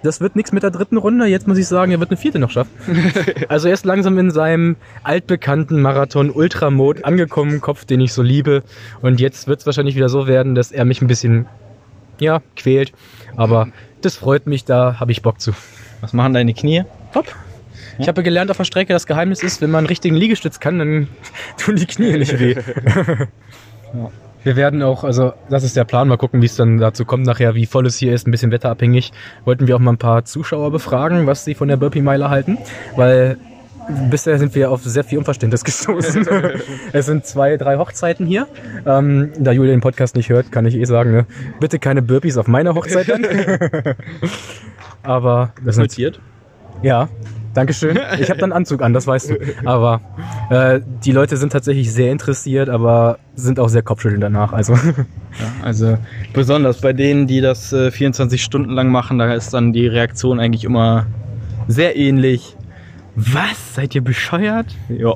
Das 0.02 0.20
wird 0.20 0.36
nichts 0.36 0.52
mit 0.52 0.62
der 0.62 0.70
dritten 0.70 0.96
Runde. 0.96 1.26
Jetzt 1.26 1.48
muss 1.48 1.58
ich 1.58 1.66
sagen, 1.66 1.92
er 1.92 2.00
wird 2.00 2.10
eine 2.10 2.16
vierte 2.16 2.38
noch 2.38 2.50
schaffen. 2.50 2.70
also 3.48 3.68
er 3.68 3.74
ist 3.74 3.84
langsam 3.84 4.18
in 4.18 4.30
seinem 4.30 4.76
altbekannten 5.02 5.80
Marathon 5.80 6.30
Ultramode 6.30 7.04
angekommen, 7.04 7.60
Kopf, 7.60 7.84
den 7.84 8.00
ich 8.00 8.12
so 8.12 8.22
liebe. 8.22 8.62
Und 9.02 9.20
jetzt 9.20 9.48
wird 9.48 9.60
es 9.60 9.66
wahrscheinlich 9.66 9.96
wieder 9.96 10.08
so 10.08 10.26
werden, 10.26 10.54
dass 10.54 10.72
er 10.72 10.84
mich 10.84 11.02
ein 11.02 11.08
bisschen, 11.08 11.46
ja, 12.19 12.40
quält. 12.56 12.92
Aber 13.36 13.69
das 14.02 14.16
freut 14.16 14.46
mich, 14.46 14.64
da 14.64 15.00
habe 15.00 15.12
ich 15.12 15.22
Bock 15.22 15.40
zu. 15.40 15.52
Was 16.00 16.12
machen 16.12 16.34
deine 16.34 16.54
Knie? 16.54 16.84
Top. 17.12 17.26
Ich 17.98 18.08
habe 18.08 18.22
gelernt 18.22 18.50
auf 18.50 18.58
der 18.58 18.64
Strecke, 18.64 18.92
das 18.92 19.06
Geheimnis 19.06 19.42
ist, 19.42 19.60
wenn 19.62 19.70
man 19.70 19.78
einen 19.78 19.86
richtigen 19.86 20.16
Liegestütz 20.16 20.60
kann, 20.60 20.78
dann 20.78 21.08
tun 21.58 21.76
die 21.76 21.86
Knie 21.86 22.12
nicht 22.19 22.38
weh. 22.38 22.56
Wir 24.42 24.54
werden 24.54 24.82
auch, 24.82 25.02
also 25.02 25.32
das 25.50 25.64
ist 25.64 25.76
der 25.76 25.84
Plan, 25.84 26.06
mal 26.06 26.16
gucken, 26.16 26.40
wie 26.40 26.46
es 26.46 26.54
dann 26.54 26.78
dazu 26.78 27.04
kommt 27.04 27.26
nachher, 27.26 27.54
wie 27.56 27.66
voll 27.66 27.86
es 27.86 27.96
hier 27.96 28.12
ist, 28.12 28.28
ein 28.28 28.30
bisschen 28.30 28.52
wetterabhängig. 28.52 29.12
Wollten 29.44 29.66
wir 29.66 29.74
auch 29.74 29.81
mal 29.81 29.93
ein 29.93 29.98
paar 29.98 30.24
Zuschauer 30.24 30.70
befragen, 30.70 31.26
was 31.26 31.44
sie 31.44 31.55
von 31.55 31.66
der 31.66 31.76
Burpee-Meile 31.76 32.31
halten, 32.31 32.58
weil 32.94 33.38
bisher 34.10 34.38
sind 34.38 34.55
wir 34.55 34.70
auf 34.70 34.82
sehr 34.84 35.05
viel 35.05 35.19
Unverständnis 35.19 35.64
gestoßen. 35.64 36.28
es 36.93 37.06
sind 37.06 37.26
zwei, 37.26 37.56
drei 37.56 37.76
Hochzeiten 37.76 38.26
hier. 38.26 38.46
Ähm, 38.86 39.32
da 39.38 39.52
Julia 39.52 39.72
den 39.72 39.81
Podcast 39.81 40.16
nicht 40.16 40.28
hört, 40.28 40.52
kann 40.52 40.66
ich 40.66 40.76
eh 40.76 40.84
sagen, 40.84 41.12
ne? 41.12 41.26
bitte 41.60 41.78
keine 41.78 42.02
Burpees 42.02 42.36
auf 42.36 42.46
meiner 42.46 42.74
Hochzeit 42.74 43.08
dann. 43.08 43.26
Aber 45.02 45.52
das 45.64 45.76
sind 45.76 45.84
Notiert. 45.84 46.20
ja, 46.82 47.08
Dankeschön. 47.56 47.98
Ich 48.20 48.29
habe 48.31 48.39
dann 48.39 48.53
Anzug 48.53 48.82
an, 48.82 48.93
das 48.93 49.06
weißt 49.06 49.31
du. 49.31 49.36
Aber 49.65 50.01
äh, 50.51 50.81
die 51.05 51.13
Leute 51.13 51.36
sind 51.36 51.53
tatsächlich 51.53 51.93
sehr 51.93 52.13
interessiert, 52.13 52.69
aber 52.69 53.19
sind 53.34 53.58
auch 53.58 53.69
sehr 53.69 53.82
kopfschüttelnd 53.82 54.22
danach. 54.22 54.53
Also 54.53 54.75
Ja, 55.39 55.53
also 55.63 55.98
besonders 56.32 56.81
bei 56.81 56.93
denen, 56.93 57.27
die 57.27 57.41
das 57.41 57.72
äh, 57.72 57.91
24 57.91 58.43
Stunden 58.43 58.70
lang 58.70 58.89
machen, 58.89 59.19
da 59.19 59.32
ist 59.34 59.53
dann 59.53 59.72
die 59.72 59.86
Reaktion 59.86 60.41
eigentlich 60.41 60.65
immer 60.65 61.06
sehr 61.69 61.96
ähnlich. 61.96 62.56
Was? 63.15 63.75
Seid 63.75 63.94
ihr 63.94 64.03
bescheuert? 64.03 64.67
Ja, 64.89 65.15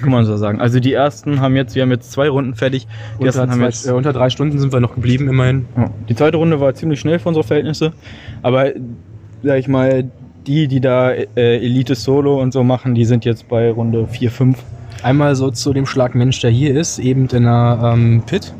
kann 0.00 0.10
man 0.10 0.24
so 0.24 0.36
sagen. 0.36 0.60
Also 0.60 0.80
die 0.80 0.92
ersten 0.92 1.40
haben 1.40 1.56
jetzt, 1.56 1.74
wir 1.74 1.82
haben 1.82 1.90
jetzt 1.90 2.12
zwei 2.12 2.28
Runden 2.28 2.54
fertig. 2.54 2.86
Die 2.86 3.24
unter, 3.24 3.26
ersten 3.26 3.50
haben 3.50 3.58
zwei, 3.58 3.66
jetzt, 3.66 3.86
äh, 3.86 3.92
unter 3.92 4.12
drei 4.12 4.30
Stunden 4.30 4.58
sind 4.58 4.72
wir 4.72 4.80
noch 4.80 4.94
geblieben, 4.94 5.28
immerhin. 5.28 5.66
ja, 5.76 5.90
die 6.08 6.14
zweite 6.14 6.36
Runde 6.36 6.60
war 6.60 6.74
ziemlich 6.74 7.00
schnell 7.00 7.18
für 7.18 7.28
unsere 7.28 7.46
Verhältnisse. 7.46 7.92
Aber 8.42 8.70
sag 9.42 9.58
ich 9.58 9.68
mal, 9.68 10.10
die, 10.48 10.66
die 10.66 10.80
da 10.80 11.12
äh, 11.12 11.26
Elite 11.36 11.94
Solo 11.94 12.40
und 12.40 12.52
so 12.52 12.64
machen, 12.64 12.94
die 12.94 13.04
sind 13.04 13.24
jetzt 13.24 13.48
bei 13.48 13.70
Runde 13.70 14.06
4, 14.06 14.30
5. 14.30 14.58
Einmal 15.02 15.36
so 15.36 15.50
zu 15.50 15.72
dem 15.72 15.86
Schlagmensch, 15.86 16.40
der 16.40 16.50
hier 16.50 16.74
ist, 16.74 16.98
eben 16.98 17.28
in 17.28 17.46
einer 17.46 17.92
ähm, 17.94 18.22
Pit. 18.26 18.52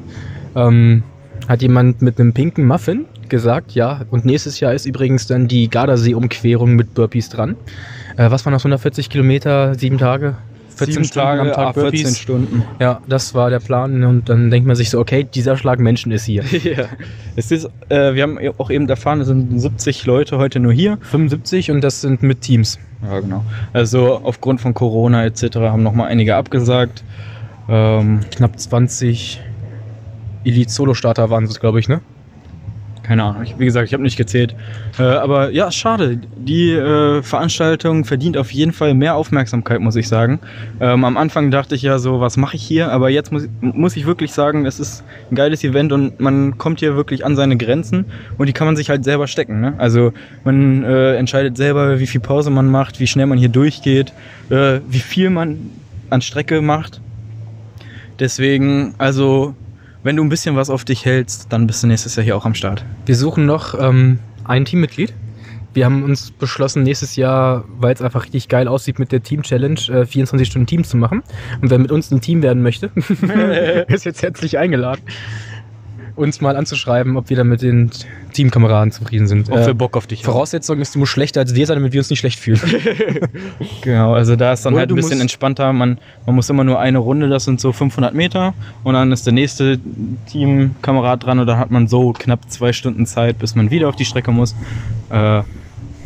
Ähm, 0.55 1.03
hat 1.49 1.63
jemand 1.63 2.03
mit 2.03 2.21
einem 2.21 2.35
pinken 2.35 2.67
Muffin 2.67 3.07
gesagt, 3.29 3.73
ja. 3.73 4.03
Und 4.11 4.25
nächstes 4.25 4.61
Jahr 4.61 4.75
ist 4.75 4.85
übrigens 4.85 5.27
dann 5.27 5.49
die 5.49 5.69
Gardasee-Umquerung 5.69 6.77
mit 6.77 6.95
Burpees 6.95 7.31
dran. 7.31 7.57
Äh, 8.17 8.31
was 8.31 8.45
waren 8.45 8.53
das, 8.53 8.63
140 8.63 9.09
Kilometer, 9.09 9.75
sieben 9.75 9.99
Tage? 9.99 10.37
14 10.79 11.05
Stunden 11.05 11.41
am 11.41 11.47
Tag 11.49 11.59
ah, 11.59 11.73
14 11.73 11.83
Burpees? 11.83 12.19
Stunden. 12.19 12.63
Ja, 12.79 13.01
das 13.09 13.35
war 13.35 13.51
der 13.51 13.61
Plan. 13.61 14.05
Und 14.05 14.29
dann 14.29 14.51
denkt 14.51 14.67
man 14.67 14.77
sich 14.77 14.91
so, 14.91 14.99
okay, 14.99 15.25
dieser 15.25 15.57
Schlag 15.57 15.79
Menschen 15.79 16.13
ist 16.13 16.25
hier. 16.25 16.45
ja. 16.65 16.87
Es 17.37 17.51
ist, 17.51 17.69
äh, 17.89 18.15
wir 18.15 18.23
haben 18.23 18.39
auch 18.59 18.71
eben 18.71 18.89
erfahren, 18.89 19.21
es 19.21 19.27
sind 19.27 19.61
70 19.61 20.07
Leute 20.07 20.39
heute 20.39 20.61
nur 20.61 20.73
hier. 20.73 20.99
75 21.03 21.71
und 21.71 21.83
das 21.83 22.01
sind 22.01 22.23
mit 22.23 22.41
Teams. 22.41 22.79
Ja, 23.03 23.21
genau. 23.21 23.45
Also 23.73 24.21
aufgrund 24.23 24.61
von 24.61 24.75
Corona 24.75 25.25
etc. 25.25 25.57
haben 25.57 25.83
nochmal 25.83 26.09
einige 26.09 26.37
abgesagt. 26.37 27.05
Ähm, 27.69 28.21
Knapp 28.31 28.59
20 28.59 29.41
Elite-Solo-Starter 30.45 31.31
waren 31.31 31.45
es, 31.45 31.61
glaube 31.61 31.81
ich, 31.81 31.89
ne? 31.89 32.01
Keine 33.09 33.23
Ahnung. 33.23 33.43
Ich, 33.43 33.59
wie 33.59 33.65
gesagt, 33.65 33.87
ich 33.89 33.95
habe 33.95 34.03
nicht 34.03 34.19
gezählt. 34.19 34.55
Äh, 34.99 35.03
aber 35.03 35.51
ja, 35.51 35.71
schade. 35.71 36.21
Die 36.37 36.73
äh, 36.73 37.23
Veranstaltung 37.23 38.05
verdient 38.05 38.37
auf 38.37 38.51
jeden 38.51 38.73
Fall 38.73 38.93
mehr 38.93 39.15
Aufmerksamkeit, 39.15 39.81
muss 39.81 39.97
ich 39.97 40.09
sagen. 40.09 40.41
Ähm, 40.79 41.05
am 41.05 41.17
Anfang 41.17 41.51
dachte 41.51 41.75
ich 41.75 41.81
ja 41.81 41.99
so, 41.99 42.21
was 42.21 42.37
mache 42.37 42.57
ich 42.57 42.63
hier? 42.63 42.93
Aber 42.93 43.09
jetzt 43.09 43.33
muss, 43.33 43.49
muss 43.63 43.97
ich 43.97 44.05
wirklich 44.05 44.35
sagen, 44.35 44.67
es 44.67 44.79
ist 44.79 45.05
ein 45.31 45.37
geiles 45.37 45.65
Event 45.65 45.91
und 45.93 46.21
man 46.21 46.59
kommt 46.59 46.81
hier 46.81 46.97
wirklich 46.97 47.25
an 47.25 47.35
seine 47.35 47.57
Grenzen 47.57 48.05
und 48.37 48.47
die 48.47 48.53
kann 48.53 48.67
man 48.67 48.77
sich 48.77 48.91
halt 48.91 49.05
selber 49.05 49.27
stecken. 49.27 49.63
Ne? 49.63 49.73
Also 49.79 50.13
man 50.45 50.85
äh, 50.85 51.15
entscheidet 51.15 51.57
selber, 51.57 52.01
wie 52.01 52.07
viel 52.07 52.21
Pause 52.21 52.51
man 52.51 52.71
macht, 52.71 53.01
wie 53.01 53.07
schnell 53.07 53.25
man 53.25 53.39
hier 53.39 53.49
durchgeht, 53.49 54.13
äh, 54.51 54.81
wie 54.87 55.01
viel 55.01 55.31
man 55.31 55.71
an 56.11 56.21
Strecke 56.21 56.61
macht. 56.61 57.01
Deswegen, 58.19 58.95
also 58.99 59.55
wenn 60.03 60.17
du 60.17 60.25
ein 60.25 60.29
bisschen 60.29 60.57
was 60.57 60.71
auf 60.71 60.85
dich 60.85 61.05
hältst, 61.05 61.53
dann 61.53 61.67
bist 61.67 61.83
du 61.83 61.87
nächstes 61.87 62.17
Jahr 62.17 62.25
hier 62.25 62.37
auch 62.37 62.47
am 62.47 62.55
Start. 62.55 62.85
Wir 63.07 63.17
suchen 63.17 63.47
noch 63.47 63.79
ähm, 63.79 64.19
ein 64.45 64.65
Teammitglied. 64.65 65.13
Wir 65.75 65.85
haben 65.85 66.03
uns 66.03 66.31
beschlossen, 66.31 66.83
nächstes 66.83 67.17
Jahr, 67.17 67.65
weil 67.79 67.95
es 67.95 68.03
einfach 68.03 68.25
richtig 68.25 68.49
geil 68.49 68.69
aussieht 68.69 68.99
mit 68.99 69.13
der 69.13 69.23
Team-Challenge, 69.23 69.81
äh, 69.91 70.07
24 70.07 70.49
Stunden 70.49 70.67
Teams 70.67 70.89
zu 70.89 70.97
machen. 70.97 71.23
Und 71.61 71.71
wer 71.71 71.79
mit 71.79 71.93
uns 71.93 72.11
ein 72.11 72.21
Team 72.21 72.43
werden 72.43 72.63
möchte, 72.63 72.91
ist 73.89 74.05
jetzt 74.05 74.23
herzlich 74.23 74.59
eingeladen, 74.59 75.03
uns 76.19 76.41
mal 76.41 76.57
anzuschreiben, 76.57 77.17
ob 77.17 77.31
wir 77.31 77.37
da 77.37 77.45
mit 77.45 77.63
den 77.63 77.91
Teamkameraden 78.33 78.93
zufrieden 78.93 79.27
sind. 79.27 79.51
Ob 79.51 79.57
Äh, 79.57 79.67
wir 79.67 79.75
Bock 79.75 79.97
auf 79.97 80.07
dich 80.07 80.21
haben. 80.21 80.33
Voraussetzung 80.33 80.81
ist, 80.81 80.95
du 80.95 80.99
musst 80.99 81.13
schlechter 81.13 81.41
als 81.41 81.55
wir 81.55 81.67
sein, 81.67 81.77
damit 81.77 81.93
wir 81.93 82.01
uns 82.01 82.11
nicht 82.11 82.21
schlecht 82.21 82.39
fühlen. 82.39 82.61
Genau, 83.83 84.13
also 84.13 84.37
da 84.37 84.53
ist 84.53 84.65
dann 84.65 84.75
Oder 84.75 84.81
halt 84.81 84.91
du 84.91 84.95
ein 84.95 84.97
bisschen 84.97 85.21
entspannter. 85.21 85.73
Man, 85.73 85.99
man 86.27 86.35
muss 86.35 86.51
immer 86.51 86.65
nur 86.65 86.79
eine 86.79 86.99
Runde, 86.99 87.29
das 87.29 87.45
sind 87.45 87.61
so 87.61 87.73
500 87.73 88.15
Meter. 88.15 88.55
Und 88.83 88.95
dann 88.95 89.13
ist 89.13 89.27
der 89.27 89.33
nächste 89.33 89.79
Teamkamerad 90.31 91.25
dran 91.25 91.39
und 91.39 91.47
dann 91.47 91.59
hat 91.59 91.71
man 91.71 91.89
so 91.89 92.13
knapp 92.13 92.51
zwei 92.51 92.73
Stunden 92.73 93.07
Zeit, 93.07 93.39
bis 93.39 93.55
man 93.55 93.71
wieder 93.71 93.89
auf 93.89 93.97
die 93.97 94.05
Strecke 94.05 94.31
muss. 94.31 94.55
Äh, 95.11 95.43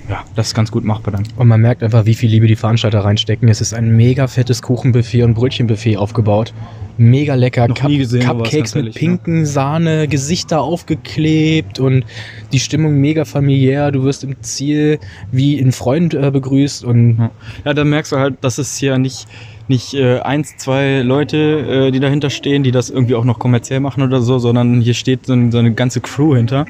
ja, 0.09 0.25
das 0.35 0.49
ist 0.49 0.55
ganz 0.55 0.71
gut 0.71 0.85
machbar 0.85 1.13
dann. 1.13 1.25
Und 1.37 1.49
man 1.49 1.61
merkt 1.61 1.83
einfach, 1.83 2.07
wie 2.07 2.15
viel 2.15 2.31
Liebe 2.31 2.47
die 2.47 2.57
Veranstalter 2.57 3.01
reinstecken. 3.01 3.49
Es 3.49 3.61
ist 3.61 3.73
ein 3.73 3.97
mega 3.97 4.27
fettes 4.27 4.63
Kuchenbuffet 4.63 5.23
und 5.23 5.35
Brötchenbuffet 5.35 5.97
aufgebaut. 5.97 6.53
Mega 6.99 7.35
lecker. 7.35 7.69
Noch 7.69 7.83
nie 7.83 7.99
gesehen, 7.99 8.23
Cupcakes 8.23 8.75
mit 8.75 8.85
ehrlich, 8.85 8.95
pinken 8.97 9.47
Sahne, 9.47 10.09
Gesichter 10.09 10.61
aufgeklebt 10.61 11.79
und 11.79 12.05
die 12.53 12.61
Stimmung 12.61 12.97
mega 13.01 13.25
familiär. 13.25 13.91
Du 13.91 14.05
wirst 14.05 14.25
im 14.25 14.41
Ziel 14.43 14.99
wie 15.31 15.59
ein 15.59 15.73
Freund 15.73 16.15
äh, 16.15 16.31
begrüßt 16.31 16.85
und 16.85 17.19
Ja. 17.19 17.31
Ja, 17.65 17.75
da 17.75 17.85
merkst 17.85 18.13
du 18.13 18.17
halt, 18.17 18.37
dass 18.43 18.59
es 18.59 18.77
hier 18.77 18.99
nicht, 18.99 19.27
nicht 19.69 19.95
äh, 19.95 20.21
eins, 20.21 20.57
zwei 20.57 21.01
Leute, 21.01 21.87
äh, 21.89 21.91
die 21.91 22.01
dahinter 22.01 22.31
stehen, 22.31 22.63
die 22.63 22.71
das 22.71 22.91
irgendwie 22.91 23.15
auch 23.15 23.25
noch 23.25 23.39
kommerziell 23.39 23.81
machen 23.81 24.03
oder 24.03 24.21
so, 24.21 24.39
sondern 24.39 24.81
hier 24.81 24.95
steht 24.95 25.27
so, 25.27 25.51
so 25.51 25.59
eine 25.59 25.73
ganze 25.73 26.01
Crew 26.01 26.37
hinter. 26.37 26.67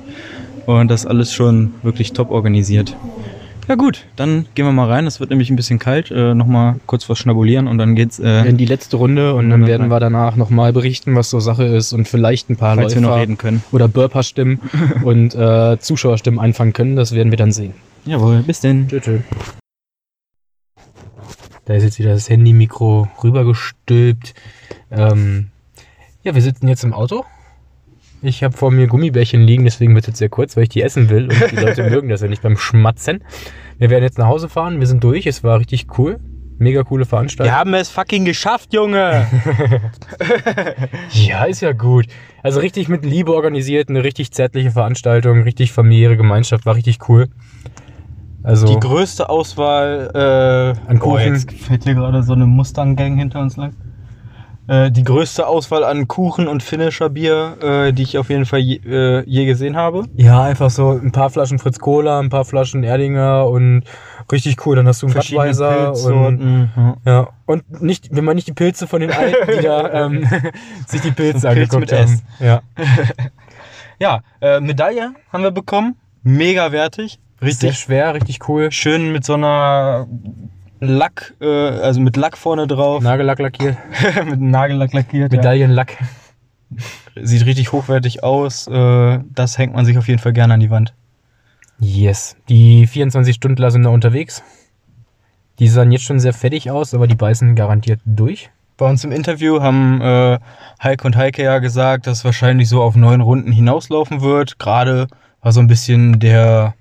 Und 0.67 0.89
das 0.93 1.07
alles 1.07 1.33
schon 1.33 1.75
wirklich 1.83 2.13
top 2.13 2.31
organisiert. 2.31 2.97
Ja 3.69 3.77
gut, 3.77 4.05
dann 4.17 4.47
gehen 4.55 4.67
wir 4.67 4.73
mal 4.73 4.89
rein. 4.89 5.07
Es 5.07 5.21
wird 5.21 5.31
nämlich 5.31 5.49
ein 5.51 5.57
bisschen 5.57 5.79
kalt. 5.79 6.11
Äh, 6.11 6.35
Nochmal 6.35 6.77
kurz 6.87 7.09
was 7.09 7.19
schnabulieren 7.19 7.69
und 7.69 7.79
dann 7.79 7.95
geht's, 7.95 8.19
äh, 8.19 8.45
in 8.45 8.57
die 8.57 8.67
letzte 8.67 8.97
Runde 8.97 9.35
und 9.35 9.51
dann 9.51 9.67
werden 9.67 9.89
wir 9.89 10.01
danach 10.01 10.35
nochmal 10.37 10.73
berichten, 10.73 11.15
was 11.15 11.31
so 11.31 11.39
Sache 11.39 11.65
ist 11.65 11.93
und 11.93 12.09
vielleicht 12.09 12.51
ein 12.51 12.57
paar 12.57 12.75
falls 12.75 12.95
wir 12.95 13.03
noch 13.03 13.17
reden 13.17 13.39
können. 13.39 13.63
oder 13.71 13.87
Burper-Stimmen 13.87 14.61
und 15.05 15.35
äh, 15.35 15.79
Zuschauerstimmen 15.79 16.41
einfangen 16.41 16.73
können. 16.73 16.97
Das 16.97 17.13
werden 17.15 17.31
wir 17.31 17.39
dann 17.39 17.53
sehen. 17.53 17.75
Jawohl, 18.05 18.43
bis 18.43 18.61
denn. 18.61 18.89
Tschö, 18.89 19.21
Da 21.65 21.75
ist 21.75 21.85
jetzt 21.85 22.01
wieder 22.01 22.15
das 22.15 22.29
Handy-Mikro 22.29 23.09
rübergestülpt. 23.23 24.35
Ähm, 24.91 25.49
ja, 26.25 26.35
wir 26.35 26.43
sitzen 26.43 26.67
jetzt 26.67 26.83
im 26.83 26.93
Auto. 26.93 27.25
Ich 28.23 28.43
habe 28.45 28.57
vor 28.57 28.71
mir 28.71 28.87
Gummibärchen 28.87 29.43
liegen, 29.43 29.65
deswegen 29.65 29.95
wird 29.95 30.05
es 30.05 30.09
jetzt 30.09 30.19
sehr 30.19 30.29
kurz, 30.29 30.57
weil 30.57 30.65
ich 30.65 30.69
die 30.69 30.83
essen 30.83 31.11
will. 31.11 31.25
Und 31.25 31.51
die 31.51 31.57
Leute 31.57 31.83
mögen 31.91 32.09
das 32.09 32.21
ja 32.21 32.29
nicht 32.29 32.43
beim 32.43 32.57
Schmatzen. 32.57 33.23
Wir 33.79 33.91
werden 33.91 34.05
jetzt 34.05 34.19
nach 34.19 34.29
Hause 34.29 34.49
fahren. 34.49 34.79
Wir 34.79 34.87
sind 34.87 35.03
durch. 35.03 35.27
Es 35.27 35.43
war 35.43 35.59
richtig 35.59 35.87
cool. 35.99 36.21
Mega 36.59 36.85
coole 36.85 37.05
Veranstaltung. 37.05 37.53
haben 37.53 37.75
es 37.75 37.89
fucking 37.89 38.25
geschafft, 38.25 38.73
Junge! 38.73 39.27
Ja, 41.13 41.45
ist 41.45 41.61
ja 41.61 41.73
gut. 41.73 42.07
Also 42.43 42.61
richtig 42.61 42.89
mit 42.89 43.05
Liebe 43.05 43.35
organisiert, 43.35 43.89
eine 43.89 44.05
richtig 44.05 44.31
zärtliche 44.33 44.71
Veranstaltung, 44.71 45.43
richtig 45.43 45.73
familiäre 45.73 46.17
Gemeinschaft, 46.17 46.65
war 46.65 46.77
richtig 46.77 47.09
cool. 47.09 47.29
Also 48.45 48.67
Die 48.67 48.79
größte 48.79 49.29
Auswahl 49.29 50.11
äh, 50.15 50.91
An 50.91 50.99
Kuchen. 50.99 51.15
Oh, 51.15 51.19
jetzt 51.19 51.51
fällt 51.53 51.85
hier 51.85 51.95
gerade 51.95 52.23
so 52.23 52.33
eine 52.33 52.47
Mustang-Gang 52.47 53.17
hinter 53.17 53.41
uns 53.41 53.57
lang. 53.57 53.75
Äh, 54.69 54.91
die 54.91 55.03
größte 55.03 55.47
Auswahl 55.47 55.83
an 55.85 56.07
Kuchen 56.07 56.47
und 56.47 56.63
Finisher-Bier, 56.63 57.57
äh, 57.61 57.93
die 57.93 58.03
ich 58.03 58.17
auf 58.19 58.31
jeden 58.31 58.47
Fall 58.47 58.61
je, 58.61 58.77
äh, 58.87 59.25
je 59.27 59.45
gesehen 59.45 59.77
habe. 59.77 60.05
ja, 60.15 60.43
einfach 60.43 60.71
so 60.71 60.91
ein 60.91 61.11
paar 61.11 61.31
Flaschen 61.31 61.59
Fritz 61.59 61.79
Cola, 61.81 62.21
ein 62.21 62.29
paar 62.31 62.45
Flaschen 62.45 62.85
Erdinger 62.85 63.49
und 63.49 63.83
richtig 64.31 64.65
cool. 64.65 64.77
Dann 64.77 64.87
hast 64.87 65.03
du 65.03 65.07
einen 65.07 65.15
Budweiser 65.15 65.89
und 65.89 65.95
Pilzsorten, 65.95 66.99
ja. 67.05 67.29
und 67.47 67.83
nicht, 67.83 68.15
wenn 68.15 68.25
man 68.25 68.37
nicht 68.37 68.47
die 68.47 68.53
Pilze 68.53 68.87
von 68.87 69.01
den 69.01 69.11
Alten, 69.11 69.51
die 69.59 69.63
da 69.63 69.93
ähm, 70.07 70.29
sich 70.87 71.01
die 71.01 71.11
Pilze 71.11 71.41
So 71.41 71.49
Pilz 71.49 71.75
angeguckt 71.75 71.81
mit 71.81 71.93
haben. 71.93 72.05
S. 72.05 72.23
Ja, 72.39 72.63
Ja, 73.99 74.23
äh, 74.41 74.61
Medaille 74.61 75.13
haben 75.33 75.45
wir 75.45 75.53
bekommen. 75.53 75.97
Mega 76.25 76.73
wertig. 76.73 77.19
sehr 77.41 77.49
Richtig 77.49 77.79
schwer, 77.79 78.15
richtig 78.15 78.49
cool. 78.49 78.71
schön 78.73 79.13
mit 79.13 79.25
so 79.25 79.35
einer 79.35 80.07
Lack, 80.85 81.35
äh, 81.41 81.47
also 81.47 82.01
mit 82.01 82.17
Lack 82.17 82.37
vorne 82.37 82.67
drauf. 82.67 83.05
Nagellack 83.05 83.39
lackiert, 83.39 83.77
mit 84.27 84.41
Nagellack 84.41 84.93
lackiert. 84.93 85.33
Ja. 85.33 85.39
Medaillenlack. 85.39 85.97
Sieht 87.15 87.47
richtig 87.47 87.71
hochwertig 87.71 88.25
aus. 88.25 88.67
Äh, 88.67 89.21
das 89.33 89.59
hängt 89.59 89.75
man 89.75 89.85
sich 89.85 89.97
auf 89.97 90.09
jeden 90.09 90.19
Fall 90.19 90.33
gerne 90.33 90.55
an 90.55 90.61
die 90.61 90.71
Wand. 90.71 90.93
Yes. 91.79 92.37
Die 92.49 92.89
24-Stündler 92.89 93.71
sind 93.71 93.83
noch 93.83 93.93
unterwegs. 93.93 94.43
Die 95.61 95.69
sahen 95.69 95.93
jetzt 95.93 96.03
schon 96.03 96.19
sehr 96.19 96.33
fettig 96.33 96.69
aus, 96.73 96.95
aber 96.95 97.07
die 97.07 97.15
beißen 97.15 97.55
garantiert 97.55 98.01
durch. 98.05 98.51
Bei 98.77 98.91
uns 98.91 99.05
im 99.05 99.13
Interview 99.13 99.61
haben 99.61 100.01
äh, 100.01 100.41
Heike 100.83 101.07
und 101.07 101.15
Heike 101.15 101.45
ja 101.45 101.61
gesagt, 101.61 102.09
dass 102.09 102.19
es 102.19 102.25
wahrscheinlich 102.25 102.69
so 102.69 102.83
auf 102.83 102.97
neun 102.97 103.21
Runden 103.21 103.53
hinauslaufen 103.53 104.21
wird. 104.21 104.59
Gerade 104.59 105.07
war 105.43 105.53
so 105.53 105.61
ein 105.61 105.69
bisschen 105.69 106.19
der, 106.19 106.75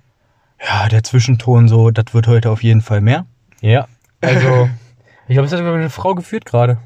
ja, 0.60 0.88
der 0.88 1.04
Zwischenton 1.04 1.68
so, 1.68 1.92
das 1.92 2.16
wird 2.16 2.26
heute 2.26 2.50
auf 2.50 2.64
jeden 2.64 2.82
Fall 2.82 3.02
mehr. 3.02 3.28
Ja. 3.62 3.88
Also, 4.20 4.70
ich 5.28 5.34
glaube, 5.34 5.46
es 5.46 5.52
hat 5.52 5.60
sogar 5.60 5.74
eine 5.74 5.90
Frau 5.90 6.16
geführt 6.16 6.46
gerade. 6.46 6.78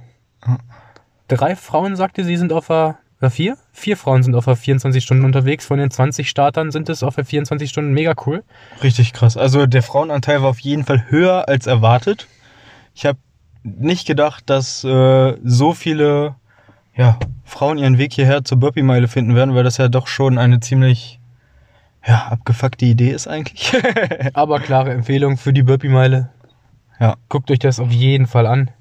Drei 1.28 1.56
Frauen 1.56 1.96
sagte 1.96 2.24
sie, 2.24 2.38
sind 2.38 2.54
auf 2.54 2.68
der. 2.68 3.00
Oder 3.22 3.32
vier? 3.32 3.58
Vier 3.72 3.96
Frauen 3.96 4.24
sind 4.24 4.36
auf 4.36 4.46
der 4.46 4.58
24 4.58 5.04
Stunden 5.04 5.24
unterwegs. 5.24 5.66
Von 5.66 5.80
den 5.80 5.90
20 5.90 6.30
Startern 6.30 6.72
sind 6.72 6.90
es 6.90 7.02
auf 7.02 7.16
der 7.16 7.26
24 7.26 7.70
Stunden. 7.70 7.94
Mega 7.94 8.14
cool. 8.26 8.44
Richtig 8.84 9.14
krass. 9.14 9.38
Also 9.38 9.66
der 9.66 9.84
Frauenanteil 9.84 10.42
war 10.42 10.50
auf 10.50 10.60
jeden 10.60 10.84
Fall 10.84 11.06
höher 11.10 11.48
als 11.48 11.66
erwartet. 11.66 12.28
Ich 12.94 13.06
habe 13.06 13.18
nicht 13.64 14.06
gedacht, 14.06 14.50
dass 14.50 14.84
äh, 14.84 15.38
so 15.44 15.74
viele 15.74 16.36
ja, 16.96 17.18
Frauen 17.46 17.78
ihren 17.78 17.98
Weg 17.98 18.14
hierher 18.14 18.44
zur 18.44 18.60
Burpee-Meile 18.60 19.08
finden 19.08 19.34
werden, 19.34 19.56
weil 19.56 19.64
das 19.64 19.78
ja 19.78 19.88
doch 19.88 20.08
schon 20.08 20.38
eine 20.38 20.60
ziemlich 20.60 21.20
ja, 22.06 22.28
abgefuckte 22.28 22.86
Idee 22.86 23.12
ist 23.12 23.28
eigentlich. 23.28 23.74
Aber 24.34 24.60
klare 24.60 24.92
Empfehlung 24.92 25.38
für 25.38 25.54
die 25.54 25.64
Burpee-Meile. 25.64 26.30
Ja. 27.00 27.16
Guckt 27.30 27.52
euch 27.52 27.60
das 27.60 27.80
auf 27.80 27.92
jeden 27.92 28.28
Fall 28.28 28.46
an. 28.46 28.72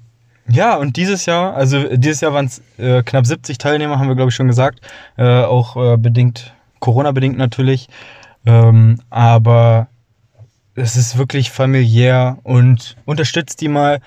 Ja, 0.47 0.75
und 0.75 0.95
dieses 0.97 1.25
Jahr, 1.25 1.55
also 1.55 1.95
dieses 1.97 2.21
Jahr 2.21 2.33
waren 2.33 2.45
es 2.45 2.61
äh, 2.77 3.01
knapp 3.03 3.25
70 3.25 3.57
Teilnehmer, 3.57 3.97
haben 3.97 4.07
wir 4.07 4.15
glaube 4.15 4.29
ich 4.29 4.35
schon 4.35 4.47
gesagt. 4.47 4.79
Äh, 5.17 5.41
auch 5.41 5.75
äh, 5.75 5.97
bedingt, 5.97 6.53
Corona-bedingt 6.79 7.37
natürlich. 7.37 7.87
Ähm, 8.45 8.99
aber 9.09 9.87
es 10.75 10.95
ist 10.97 11.17
wirklich 11.17 11.51
familiär 11.51 12.37
und 12.43 12.95
unterstützt 13.05 13.61
die 13.61 13.69
mal. 13.69 13.99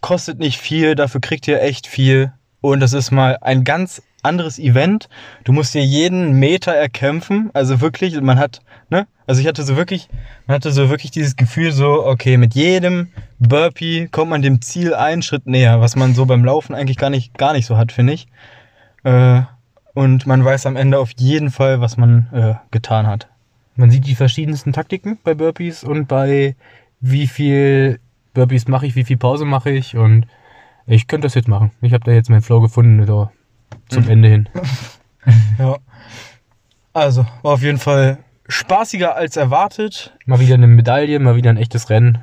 Kostet 0.00 0.38
nicht 0.38 0.58
viel, 0.60 0.94
dafür 0.94 1.20
kriegt 1.20 1.48
ihr 1.48 1.62
echt 1.62 1.86
viel. 1.86 2.32
Und 2.60 2.80
das 2.80 2.92
ist 2.92 3.10
mal 3.10 3.38
ein 3.40 3.64
ganz 3.64 4.02
anderes 4.26 4.58
Event. 4.58 5.08
Du 5.44 5.52
musst 5.52 5.74
dir 5.74 5.84
jeden 5.84 6.32
Meter 6.32 6.72
erkämpfen. 6.72 7.50
Also 7.54 7.80
wirklich, 7.80 8.20
man 8.20 8.38
hat, 8.38 8.60
ne? 8.90 9.06
Also 9.26 9.40
ich 9.40 9.46
hatte 9.48 9.64
so 9.64 9.76
wirklich, 9.76 10.08
man 10.46 10.56
hatte 10.56 10.70
so 10.70 10.88
wirklich 10.88 11.10
dieses 11.10 11.36
Gefühl 11.36 11.72
so, 11.72 12.06
okay, 12.06 12.36
mit 12.36 12.54
jedem 12.54 13.08
Burpee 13.38 14.08
kommt 14.08 14.30
man 14.30 14.42
dem 14.42 14.60
Ziel 14.62 14.94
einen 14.94 15.22
Schritt 15.22 15.46
näher, 15.46 15.80
was 15.80 15.96
man 15.96 16.14
so 16.14 16.26
beim 16.26 16.44
Laufen 16.44 16.74
eigentlich 16.74 16.96
gar 16.96 17.10
nicht, 17.10 17.36
gar 17.36 17.52
nicht 17.52 17.66
so 17.66 17.76
hat, 17.76 17.90
finde 17.90 18.12
ich. 18.12 18.28
Äh, 19.02 19.42
und 19.94 20.26
man 20.26 20.44
weiß 20.44 20.66
am 20.66 20.76
Ende 20.76 20.98
auf 20.98 21.10
jeden 21.16 21.50
Fall, 21.50 21.80
was 21.80 21.96
man 21.96 22.28
äh, 22.32 22.54
getan 22.70 23.06
hat. 23.06 23.28
Man 23.74 23.90
sieht 23.90 24.06
die 24.06 24.14
verschiedensten 24.14 24.72
Taktiken 24.72 25.18
bei 25.24 25.34
Burpees 25.34 25.84
und 25.84 26.06
bei 26.06 26.54
wie 27.00 27.26
viel 27.26 27.98
Burpees 28.34 28.68
mache 28.68 28.86
ich, 28.86 28.94
wie 28.94 29.04
viel 29.04 29.16
Pause 29.16 29.44
mache 29.44 29.70
ich 29.70 29.96
und 29.96 30.26
ich 30.86 31.08
könnte 31.08 31.26
das 31.26 31.34
jetzt 31.34 31.48
machen. 31.48 31.72
Ich 31.80 31.92
habe 31.92 32.04
da 32.04 32.12
jetzt 32.12 32.30
meinen 32.30 32.42
Flow 32.42 32.60
gefunden 32.60 33.04
da 33.06 33.32
zum 33.88 34.04
Mhm. 34.04 34.10
Ende 34.10 34.28
hin. 34.28 34.48
Ja. 35.58 35.76
Also, 36.92 37.26
war 37.42 37.54
auf 37.54 37.62
jeden 37.62 37.78
Fall 37.78 38.18
spaßiger 38.48 39.16
als 39.16 39.36
erwartet. 39.36 40.16
Mal 40.24 40.38
wieder 40.38 40.54
eine 40.54 40.68
Medaille, 40.68 41.18
mal 41.18 41.34
wieder 41.34 41.50
ein 41.50 41.56
echtes 41.56 41.90
Rennen. 41.90 42.18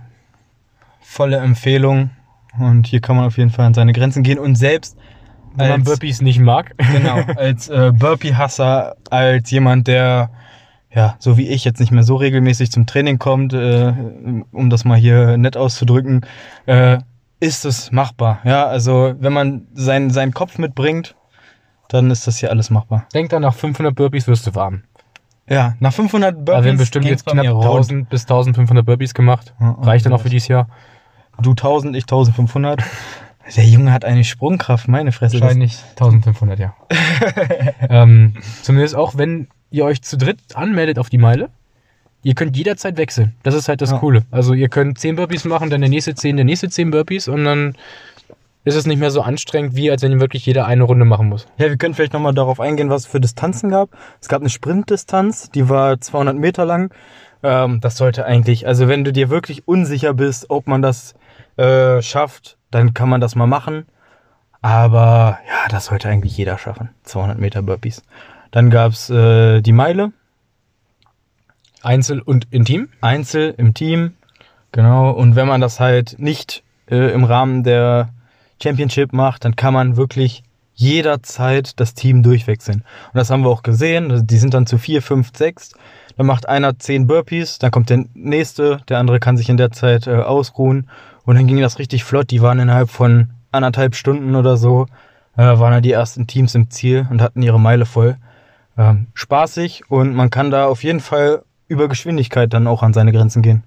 Volle 1.02 1.38
Empfehlung. 1.38 2.12
Und 2.58 2.88
hier 2.88 3.02
kann 3.02 3.18
man 3.18 3.26
auf 3.26 3.38
jeden 3.38 3.50
Fall 3.50 3.66
an 3.66 3.74
seine 3.74 3.92
Grenzen 3.92 4.24
gehen. 4.24 4.40
Und 4.40 4.56
selbst 4.56 4.98
Wenn 5.56 5.70
man 5.70 5.84
Burpees 5.84 6.22
nicht 6.22 6.40
mag. 6.40 6.76
genau, 6.78 7.18
als 7.38 7.68
äh, 7.68 7.92
Burpee-Hasser, 7.94 8.96
als 9.10 9.52
jemand, 9.52 9.88
der 9.88 10.30
ja, 10.96 11.16
so 11.20 11.38
wie 11.38 11.48
ich 11.50 11.66
jetzt 11.66 11.80
nicht 11.80 11.92
mehr 11.92 12.04
so 12.04 12.16
regelmäßig 12.16 12.72
zum 12.72 12.86
Training 12.86 13.18
kommt, 13.20 13.52
äh, 13.54 13.94
um 14.52 14.70
das 14.70 14.86
mal 14.86 14.98
hier 14.98 15.38
nett 15.38 15.58
auszudrücken, 15.58 16.22
äh, 16.68 17.00
ist 17.40 17.66
es 17.66 17.92
machbar. 17.92 18.40
Ja, 18.46 18.66
also 18.68 19.14
wenn 19.20 19.34
man 19.34 19.68
sein, 19.74 20.10
seinen 20.12 20.34
Kopf 20.34 20.58
mitbringt, 20.60 21.16
dann 21.94 22.10
ist 22.12 22.26
das 22.28 22.38
hier 22.38 22.50
alles 22.50 22.70
machbar. 22.70 23.06
Denk 23.14 23.30
dann, 23.30 23.44
nach 23.44 23.54
500 23.54 23.94
Burpees 23.96 24.28
wirst 24.28 24.48
du 24.48 24.56
warm. 24.56 24.84
Ja, 25.48 25.76
nach 25.80 25.94
500 25.94 26.34
Burpees. 26.36 26.54
Aber 26.54 26.64
wir 26.64 26.72
haben 26.72 26.78
bestimmt 26.78 27.06
jetzt 27.06 27.26
knapp 27.26 27.46
mir 27.46 27.52
rund. 27.52 27.66
1000 27.66 28.10
bis 28.10 28.24
1500 28.24 28.86
Burpees 28.86 29.14
gemacht. 29.14 29.54
Ja, 29.60 29.78
Reicht 29.82 30.06
dann 30.06 30.14
auch 30.14 30.22
für 30.22 30.30
dieses 30.30 30.48
Jahr? 30.48 30.68
Du 31.42 31.52
1000, 31.52 31.96
ich 31.96 32.04
1500. 32.04 32.82
Der 33.58 33.66
Junge 33.66 33.92
hat 33.92 34.06
eine 34.06 34.24
Sprungkraft, 34.24 34.88
meine 34.88 35.12
Fresse. 35.12 35.40
Wahrscheinlich 35.42 35.78
1500, 35.92 36.60
ja. 36.60 36.74
ähm, 37.90 38.36
zumindest 38.62 38.96
auch, 38.96 39.18
wenn 39.18 39.50
ihr 39.70 39.84
euch 39.84 40.02
zu 40.02 40.18
dritt 40.18 40.40
anmeldet 40.56 40.98
auf 40.98 41.10
die 41.10 41.18
Meile, 41.18 41.50
ihr 42.24 42.36
könnt 42.36 42.56
jederzeit 42.56 42.96
wechseln. 42.96 43.36
Das 43.44 43.54
ist 43.54 43.68
halt 43.68 43.82
das 43.82 43.92
Ja. 43.92 43.98
Coole. 43.98 44.24
Also 44.32 44.54
ihr 44.54 44.70
könnt 44.70 44.98
10 44.98 45.18
Burpees 45.18 45.44
machen, 45.44 45.70
dann 45.70 45.82
der 45.82 45.90
nächste 45.90 46.16
10, 46.16 46.38
der 46.38 46.46
nächste 46.46 46.70
10 46.70 46.90
Burpees 46.90 47.28
und 47.28 47.44
dann 47.44 47.76
ist 48.64 48.76
es 48.76 48.86
nicht 48.86 49.00
mehr 49.00 49.12
so 49.12 49.22
anstrengend, 49.22 49.76
wie 49.76 49.92
als 49.92 50.02
wenn 50.02 50.20
wirklich 50.20 50.46
jeder 50.46 50.66
eine 50.66 50.84
Runde 50.84 51.06
machen 51.06 51.30
muss. 51.30 51.48
Ja, 51.58 51.70
wir 51.70 51.78
können 51.78 51.94
vielleicht 51.94 52.14
nochmal 52.14 52.34
darauf 52.34 52.60
eingehen, 52.60 52.90
was 52.90 53.04
es 53.04 53.08
für 53.08 53.20
Distanzen 53.20 53.70
gab. 53.70 53.90
Es 54.22 54.30
gab 54.30 54.42
eine 54.42 54.50
Sprintdistanz, 54.50 55.50
die 55.52 55.70
war 55.70 56.00
200 56.00 56.36
Meter 56.36 56.66
lang. 56.66 56.94
Ähm, 57.44 57.82
das 57.82 57.98
sollte 57.98 58.26
eigentlich, 58.26 58.68
also 58.68 58.88
wenn 58.88 59.04
du 59.04 59.12
dir 59.12 59.30
wirklich 59.30 59.68
unsicher 59.68 60.14
bist, 60.14 60.50
ob 60.50 60.68
man 60.68 60.82
das 60.82 61.14
äh, 61.58 62.02
schafft, 62.02 62.58
dann 62.72 62.94
kann 62.94 63.10
man 63.10 63.22
das 63.22 63.36
mal 63.36 63.48
machen. 63.48 63.86
Aber 64.62 65.40
ja, 65.46 65.68
das 65.70 65.86
sollte 65.86 66.08
eigentlich 66.08 66.38
jeder 66.38 66.58
schaffen. 66.58 66.90
200 67.04 67.38
Meter 67.38 67.62
Burpees. 67.62 68.02
Dann 68.52 68.70
gab's 68.70 69.10
äh, 69.10 69.62
die 69.62 69.74
Meile, 69.74 70.14
Einzel 71.82 72.22
und 72.22 72.48
Intim. 72.52 72.88
Einzel 73.02 73.54
im 73.58 73.74
Team. 73.74 74.14
Genau. 74.72 75.12
Und 75.12 75.36
wenn 75.36 75.48
man 75.48 75.60
das 75.60 75.82
halt 75.82 76.16
nicht 76.18 76.64
äh, 76.90 77.12
im 77.12 77.26
Rahmen 77.26 77.64
der 77.64 78.13
Championship 78.64 79.14
macht, 79.14 79.46
dann 79.46 79.56
kann 79.56 79.74
man 79.74 79.98
wirklich 79.98 80.44
jederzeit 80.76 81.80
das 81.80 81.94
Team 81.94 82.24
durchwechseln. 82.24 82.80
Und 82.80 83.16
das 83.16 83.30
haben 83.30 83.44
wir 83.44 83.50
auch 83.50 83.64
gesehen. 83.64 84.12
Also 84.12 84.24
Die 84.24 84.38
sind 84.38 84.54
dann 84.54 84.66
zu 84.66 84.78
vier, 84.78 85.02
fünf, 85.02 85.32
sechs. 85.36 85.74
Dann 86.18 86.26
macht 86.26 86.48
einer 86.48 86.78
zehn 86.78 87.08
Burpees, 87.08 87.60
dann 87.60 87.72
kommt 87.72 87.90
der 87.90 88.06
nächste, 88.14 88.82
der 88.88 89.00
andere 89.00 89.20
kann 89.20 89.38
sich 89.38 89.50
in 89.50 89.58
der 89.58 89.72
Zeit 89.72 90.08
äh, 90.08 90.16
ausruhen. 90.16 90.90
Und 91.26 91.36
dann 91.36 91.48
ging 91.48 91.60
das 91.60 91.80
richtig 91.80 92.04
flott. 92.04 92.32
Die 92.32 92.42
waren 92.42 92.60
innerhalb 92.60 92.90
von 92.90 93.32
anderthalb 93.52 93.96
Stunden 93.96 94.36
oder 94.36 94.58
so, 94.58 94.88
äh, 95.36 95.42
waren 95.42 95.72
dann 95.72 95.84
die 95.84 95.92
ersten 95.92 96.28
Teams 96.28 96.56
im 96.56 96.70
Ziel 96.70 97.08
und 97.10 97.22
hatten 97.22 97.42
ihre 97.42 97.60
Meile 97.60 97.86
voll. 97.86 98.18
Ähm, 98.78 99.08
spaßig 99.14 99.84
und 99.90 100.16
man 100.16 100.30
kann 100.30 100.50
da 100.50 100.66
auf 100.66 100.84
jeden 100.84 101.00
Fall 101.00 101.44
über 101.68 101.88
Geschwindigkeit 101.88 102.52
dann 102.54 102.68
auch 102.68 102.84
an 102.84 102.94
seine 102.94 103.12
Grenzen 103.12 103.42
gehen. 103.42 103.64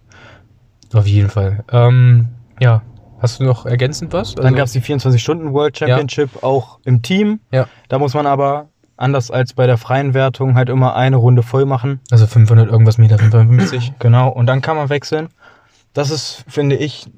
Auf 0.93 1.07
jeden 1.07 1.31
Fall. 1.31 1.65
Ähm, 1.71 2.29
ja. 2.61 2.83
Hast 3.27 3.41
du 3.41 3.45
noch 3.45 3.67
ergänzend 3.67 4.13
was? 4.13 4.37
Dann 4.37 4.55
gab 4.55 4.67
es 4.67 4.73
die 4.73 4.81
24 4.81 5.21
Stunden 5.21 5.53
World 5.53 5.77
Championship 5.77 6.45
auch 6.45 6.79
im 6.85 7.03
Team. 7.03 7.41
Ja. 7.51 7.67
Da 7.89 7.99
muss 7.99 8.15
man 8.15 8.25
aber 8.25 8.69
anders 8.97 9.33
als 9.33 9.53
bei 9.53 9.67
der 9.67 9.79
freien 9.79 10.15
Wertung 10.15 10.55
halt 10.55 10.69
immer 10.69 10.95
eine 10.95 11.17
Runde 11.17 11.43
voll 11.43 11.65
machen. 11.65 11.99
Also 12.13 12.29
500 12.29 12.71
irgendwas 12.71 12.99
Meter, 12.99 13.19
550. 13.19 13.95
Genau. 13.99 14.29
Und 14.29 14.47
dann 14.47 14.63
kann 14.63 14.77
man 14.77 14.91
wechseln. 14.91 15.27
Das 15.93 16.11
ist, 16.11 16.45
finde 16.47 16.77
ich, 16.77 17.09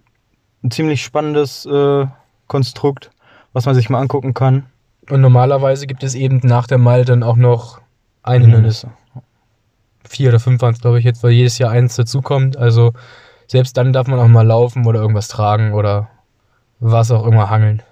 ein 0.65 0.71
ziemlich 0.71 1.05
spannendes 1.05 1.67
äh, 1.67 2.07
Konstrukt, 2.47 3.11
was 3.53 3.67
man 3.67 3.75
sich 3.75 3.91
mal 3.91 4.01
angucken 4.01 4.33
kann. 4.33 4.65
Und 5.11 5.21
normalerweise 5.21 5.87
gibt 5.87 6.03
es 6.05 6.15
eben 6.15 6.41
nach 6.43 6.67
der 6.67 6.79
Mile 6.79 7.05
dann 7.05 7.23
auch 7.23 7.37
noch 7.37 7.83
ein 8.23 8.41
Hindernis. 8.41 8.87
Vier 10.09 10.31
oder 10.31 10.41
fünf 10.41 10.63
waren 10.63 10.73
es, 10.73 10.81
glaube 10.81 11.01
ich, 11.01 11.05
jetzt, 11.05 11.23
weil 11.23 11.33
jedes 11.33 11.59
Jahr 11.59 11.71
eins 11.71 11.97
dazukommt. 11.97 12.57
Also 12.57 12.95
selbst 13.49 13.77
dann 13.77 13.93
darf 13.93 14.07
man 14.07 14.21
auch 14.21 14.29
mal 14.29 14.47
laufen 14.47 14.87
oder 14.87 15.01
irgendwas 15.01 15.27
tragen 15.27 15.73
oder 15.73 16.09
was 16.79 17.11
auch 17.11 17.27
immer 17.27 17.51
hangeln. 17.51 17.83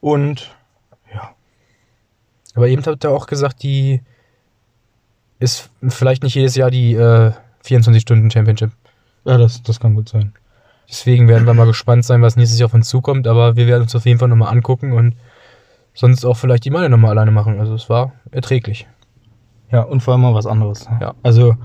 Und 0.00 0.54
Aber 2.54 2.68
eben 2.68 2.84
habt 2.84 3.04
ihr 3.04 3.10
auch 3.10 3.26
gesagt, 3.26 3.62
die 3.62 4.02
ist 5.38 5.70
vielleicht 5.88 6.22
nicht 6.22 6.34
jedes 6.34 6.56
Jahr 6.56 6.70
die 6.70 6.94
äh, 6.94 7.32
24-Stunden-Championship. 7.64 8.72
ja, 9.24 9.38
das, 9.38 9.62
das 9.62 9.78
kann 9.78 9.94
gut 9.94 10.08
sein. 10.08 10.32
Deswegen 10.88 11.28
werden 11.28 11.46
wir 11.46 11.54
mal 11.54 11.66
gespannt 11.66 12.04
sein, 12.04 12.22
was 12.22 12.36
nächstes 12.36 12.58
Jahr 12.58 12.66
auf 12.66 12.74
uns 12.74 12.88
zukommt. 12.88 13.26
Aber 13.26 13.56
wir 13.56 13.66
werden 13.66 13.82
uns 13.82 13.94
auf 13.94 14.06
jeden 14.06 14.18
Fall 14.18 14.28
nochmal 14.28 14.52
angucken 14.52 14.92
und 14.92 15.14
sonst 15.94 16.24
auch 16.24 16.36
vielleicht 16.36 16.64
die 16.64 16.70
Meile 16.70 16.88
nochmal 16.88 17.10
alleine 17.10 17.30
machen. 17.30 17.60
Also 17.60 17.74
es 17.74 17.90
war 17.90 18.12
erträglich. 18.30 18.86
Ja, 19.70 19.82
und 19.82 20.00
vor 20.00 20.14
allem 20.14 20.22
mal 20.22 20.34
was 20.34 20.46
anderes. 20.46 20.88
Ja. 21.00 21.14
Also, 21.22 21.56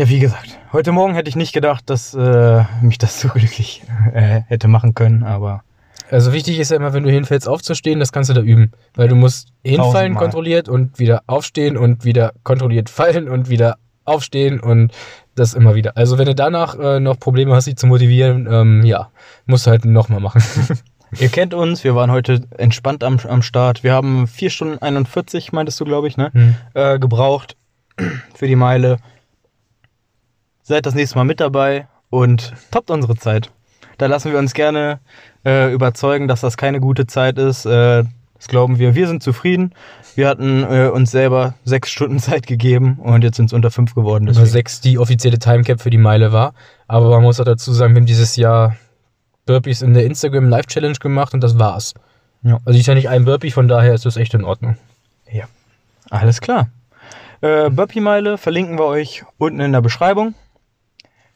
ja, 0.00 0.08
wie 0.08 0.18
gesagt, 0.18 0.58
heute 0.72 0.92
Morgen 0.92 1.12
hätte 1.12 1.28
ich 1.28 1.36
nicht 1.36 1.52
gedacht, 1.52 1.90
dass 1.90 2.14
äh, 2.14 2.64
mich 2.80 2.96
das 2.96 3.20
so 3.20 3.28
glücklich 3.34 3.82
äh, 4.14 4.40
hätte 4.46 4.66
machen 4.66 4.94
können, 4.94 5.24
aber 5.24 5.62
Also 6.10 6.32
wichtig 6.32 6.58
ist 6.58 6.70
ja 6.70 6.78
immer, 6.78 6.94
wenn 6.94 7.02
du 7.02 7.10
hinfällst, 7.10 7.46
aufzustehen, 7.46 8.00
das 8.00 8.10
kannst 8.10 8.30
du 8.30 8.34
da 8.34 8.40
üben. 8.40 8.72
Weil 8.94 9.08
du 9.08 9.14
musst 9.14 9.48
hinfallen 9.62 9.92
Tausendmal. 9.92 10.22
kontrolliert 10.22 10.70
und 10.70 10.98
wieder 10.98 11.20
aufstehen 11.26 11.76
und 11.76 12.06
wieder 12.06 12.32
kontrolliert 12.44 12.88
fallen 12.88 13.28
und 13.28 13.50
wieder 13.50 13.76
aufstehen 14.06 14.58
und 14.58 14.90
das 15.34 15.52
immer 15.52 15.74
wieder. 15.74 15.98
Also 15.98 16.16
wenn 16.16 16.24
du 16.24 16.34
danach 16.34 16.78
äh, 16.78 16.98
noch 16.98 17.20
Probleme 17.20 17.54
hast, 17.54 17.66
dich 17.66 17.76
zu 17.76 17.86
motivieren, 17.86 18.48
ähm, 18.50 18.82
ja, 18.84 19.10
musst 19.44 19.66
du 19.66 19.70
halt 19.70 19.84
nochmal 19.84 20.20
machen. 20.20 20.42
Ihr 21.18 21.28
kennt 21.28 21.52
uns, 21.52 21.84
wir 21.84 21.94
waren 21.94 22.10
heute 22.10 22.40
entspannt 22.56 23.04
am, 23.04 23.18
am 23.28 23.42
Start. 23.42 23.84
Wir 23.84 23.92
haben 23.92 24.26
4 24.26 24.48
Stunden 24.48 24.78
41, 24.78 25.52
meintest 25.52 25.78
du, 25.78 25.84
glaube 25.84 26.08
ich, 26.08 26.16
ne? 26.16 26.30
Hm. 26.32 26.54
Äh, 26.72 26.98
gebraucht 26.98 27.58
für 28.34 28.46
die 28.46 28.56
Meile. 28.56 28.96
Seid 30.62 30.86
das 30.86 30.94
nächste 30.94 31.16
Mal 31.16 31.24
mit 31.24 31.40
dabei 31.40 31.86
und 32.10 32.52
toppt 32.70 32.90
unsere 32.90 33.16
Zeit. 33.16 33.50
Da 33.98 34.06
lassen 34.06 34.32
wir 34.32 34.38
uns 34.38 34.54
gerne 34.54 35.00
äh, 35.44 35.72
überzeugen, 35.72 36.28
dass 36.28 36.40
das 36.40 36.56
keine 36.56 36.80
gute 36.80 37.06
Zeit 37.06 37.38
ist. 37.38 37.66
Äh, 37.66 38.04
das 38.34 38.48
glauben 38.48 38.78
wir. 38.78 38.94
Wir 38.94 39.06
sind 39.08 39.22
zufrieden. 39.22 39.74
Wir 40.14 40.28
hatten 40.28 40.62
äh, 40.64 40.88
uns 40.88 41.10
selber 41.10 41.54
sechs 41.64 41.90
Stunden 41.90 42.18
Zeit 42.20 42.46
gegeben 42.46 42.98
und 43.02 43.22
jetzt 43.22 43.36
sind 43.36 43.46
es 43.46 43.52
unter 43.52 43.70
fünf 43.70 43.94
geworden. 43.94 44.26
Deswegen. 44.26 44.46
6 44.46 44.80
die 44.80 44.98
offizielle 44.98 45.38
Timecap 45.38 45.80
für 45.80 45.90
die 45.90 45.98
Meile 45.98 46.32
war. 46.32 46.54
Aber 46.88 47.10
man 47.10 47.22
muss 47.22 47.40
auch 47.40 47.44
dazu 47.44 47.72
sagen, 47.72 47.94
wir 47.94 48.00
haben 48.00 48.06
dieses 48.06 48.36
Jahr 48.36 48.76
Burpees 49.46 49.82
in 49.82 49.94
der 49.94 50.04
Instagram 50.04 50.48
Live 50.48 50.66
Challenge 50.66 50.98
gemacht 50.98 51.34
und 51.34 51.40
das 51.42 51.58
war's. 51.58 51.94
Ja. 52.42 52.58
Also 52.64 52.78
ich 52.78 52.86
ja 52.86 52.94
nicht 52.94 53.08
ein 53.08 53.24
Burpee, 53.24 53.50
von 53.50 53.68
daher 53.68 53.92
ist 53.92 54.06
das 54.06 54.16
echt 54.16 54.32
in 54.32 54.44
Ordnung. 54.44 54.76
Alles 56.10 56.40
klar. 56.40 56.68
Äh, 57.40 57.70
Burpee-Meile 57.70 58.36
verlinken 58.36 58.78
wir 58.78 58.84
euch 58.84 59.24
unten 59.38 59.60
in 59.60 59.72
der 59.72 59.80
Beschreibung. 59.80 60.34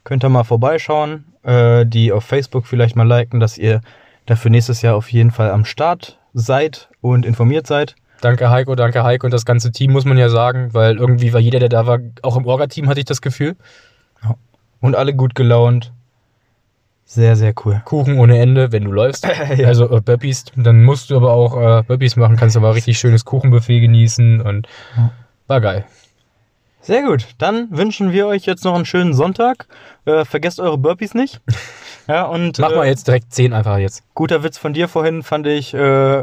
Könnt 0.04 0.24
ihr 0.24 0.28
mal 0.28 0.44
vorbeischauen, 0.44 1.24
äh, 1.42 1.84
die 1.86 2.12
auf 2.12 2.24
Facebook 2.24 2.66
vielleicht 2.66 2.94
mal 2.96 3.06
liken, 3.06 3.40
dass 3.40 3.58
ihr 3.58 3.80
dafür 4.26 4.50
nächstes 4.50 4.82
Jahr 4.82 4.96
auf 4.96 5.10
jeden 5.10 5.30
Fall 5.30 5.50
am 5.50 5.64
Start 5.64 6.18
seid 6.34 6.88
und 7.00 7.24
informiert 7.26 7.66
seid. 7.66 7.94
Danke 8.20 8.48
Heiko, 8.50 8.74
danke 8.74 9.02
Heiko 9.04 9.26
und 9.26 9.32
das 9.34 9.44
ganze 9.44 9.70
Team 9.72 9.92
muss 9.92 10.04
man 10.04 10.16
ja 10.16 10.28
sagen, 10.28 10.72
weil 10.72 10.96
irgendwie 10.96 11.32
war 11.32 11.40
jeder, 11.40 11.58
der 11.58 11.68
da 11.68 11.86
war, 11.86 11.98
auch 12.22 12.36
im 12.36 12.46
Orga-Team 12.46 12.88
hatte 12.88 13.00
ich 13.00 13.06
das 13.06 13.20
Gefühl. 13.20 13.56
Und 14.80 14.94
alle 14.96 15.14
gut 15.14 15.34
gelaunt. 15.34 15.92
Sehr, 17.06 17.36
sehr 17.36 17.54
cool. 17.64 17.80
Kuchen 17.84 18.18
ohne 18.18 18.38
Ende, 18.38 18.72
wenn 18.72 18.84
du 18.84 18.92
läufst. 18.92 19.26
Ja. 19.56 19.68
Also 19.68 19.90
äh, 19.90 20.00
Burpees, 20.00 20.46
dann 20.56 20.84
musst 20.84 21.10
du 21.10 21.16
aber 21.16 21.32
auch 21.32 21.56
äh, 21.56 21.82
Burpees 21.82 22.16
machen, 22.16 22.36
kannst 22.36 22.56
aber 22.56 22.74
richtig 22.74 22.98
schönes 22.98 23.24
Kuchenbuffet 23.24 23.80
genießen 23.80 24.40
und 24.40 24.66
Ja. 24.96 25.10
war 25.46 25.60
geil. 25.60 25.84
Sehr 26.84 27.02
gut. 27.02 27.28
Dann 27.38 27.68
wünschen 27.70 28.12
wir 28.12 28.26
euch 28.26 28.44
jetzt 28.44 28.62
noch 28.62 28.74
einen 28.74 28.84
schönen 28.84 29.14
Sonntag. 29.14 29.66
Äh, 30.04 30.26
vergesst 30.26 30.60
eure 30.60 30.78
Burpees 30.78 31.14
nicht. 31.14 31.40
Ja, 32.06 32.24
und 32.24 32.58
Mach 32.58 32.70
äh, 32.70 32.76
mal 32.76 32.86
jetzt 32.86 33.06
direkt 33.06 33.32
10 33.32 33.54
einfach 33.54 33.78
jetzt. 33.78 34.02
guter 34.12 34.42
Witz 34.42 34.58
von 34.58 34.74
dir 34.74 34.88
vorhin 34.88 35.22
fand 35.22 35.46
ich, 35.46 35.72
äh, 35.72 36.22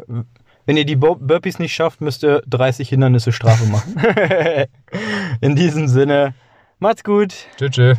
wenn 0.67 0.77
ihr 0.77 0.85
die 0.85 0.95
Bur 0.95 1.17
Burpees 1.17 1.57
nicht 1.57 1.73
schafft, 1.73 2.01
müsst 2.01 2.23
ihr 2.23 2.43
30 2.47 2.89
Hindernisse 2.89 3.31
Strafe 3.31 3.65
machen. 3.65 3.95
In 5.41 5.55
diesem 5.55 5.87
Sinne, 5.87 6.35
macht's 6.77 7.03
gut. 7.03 7.33
Tschüss. 7.57 7.71
tschüss. 7.71 7.97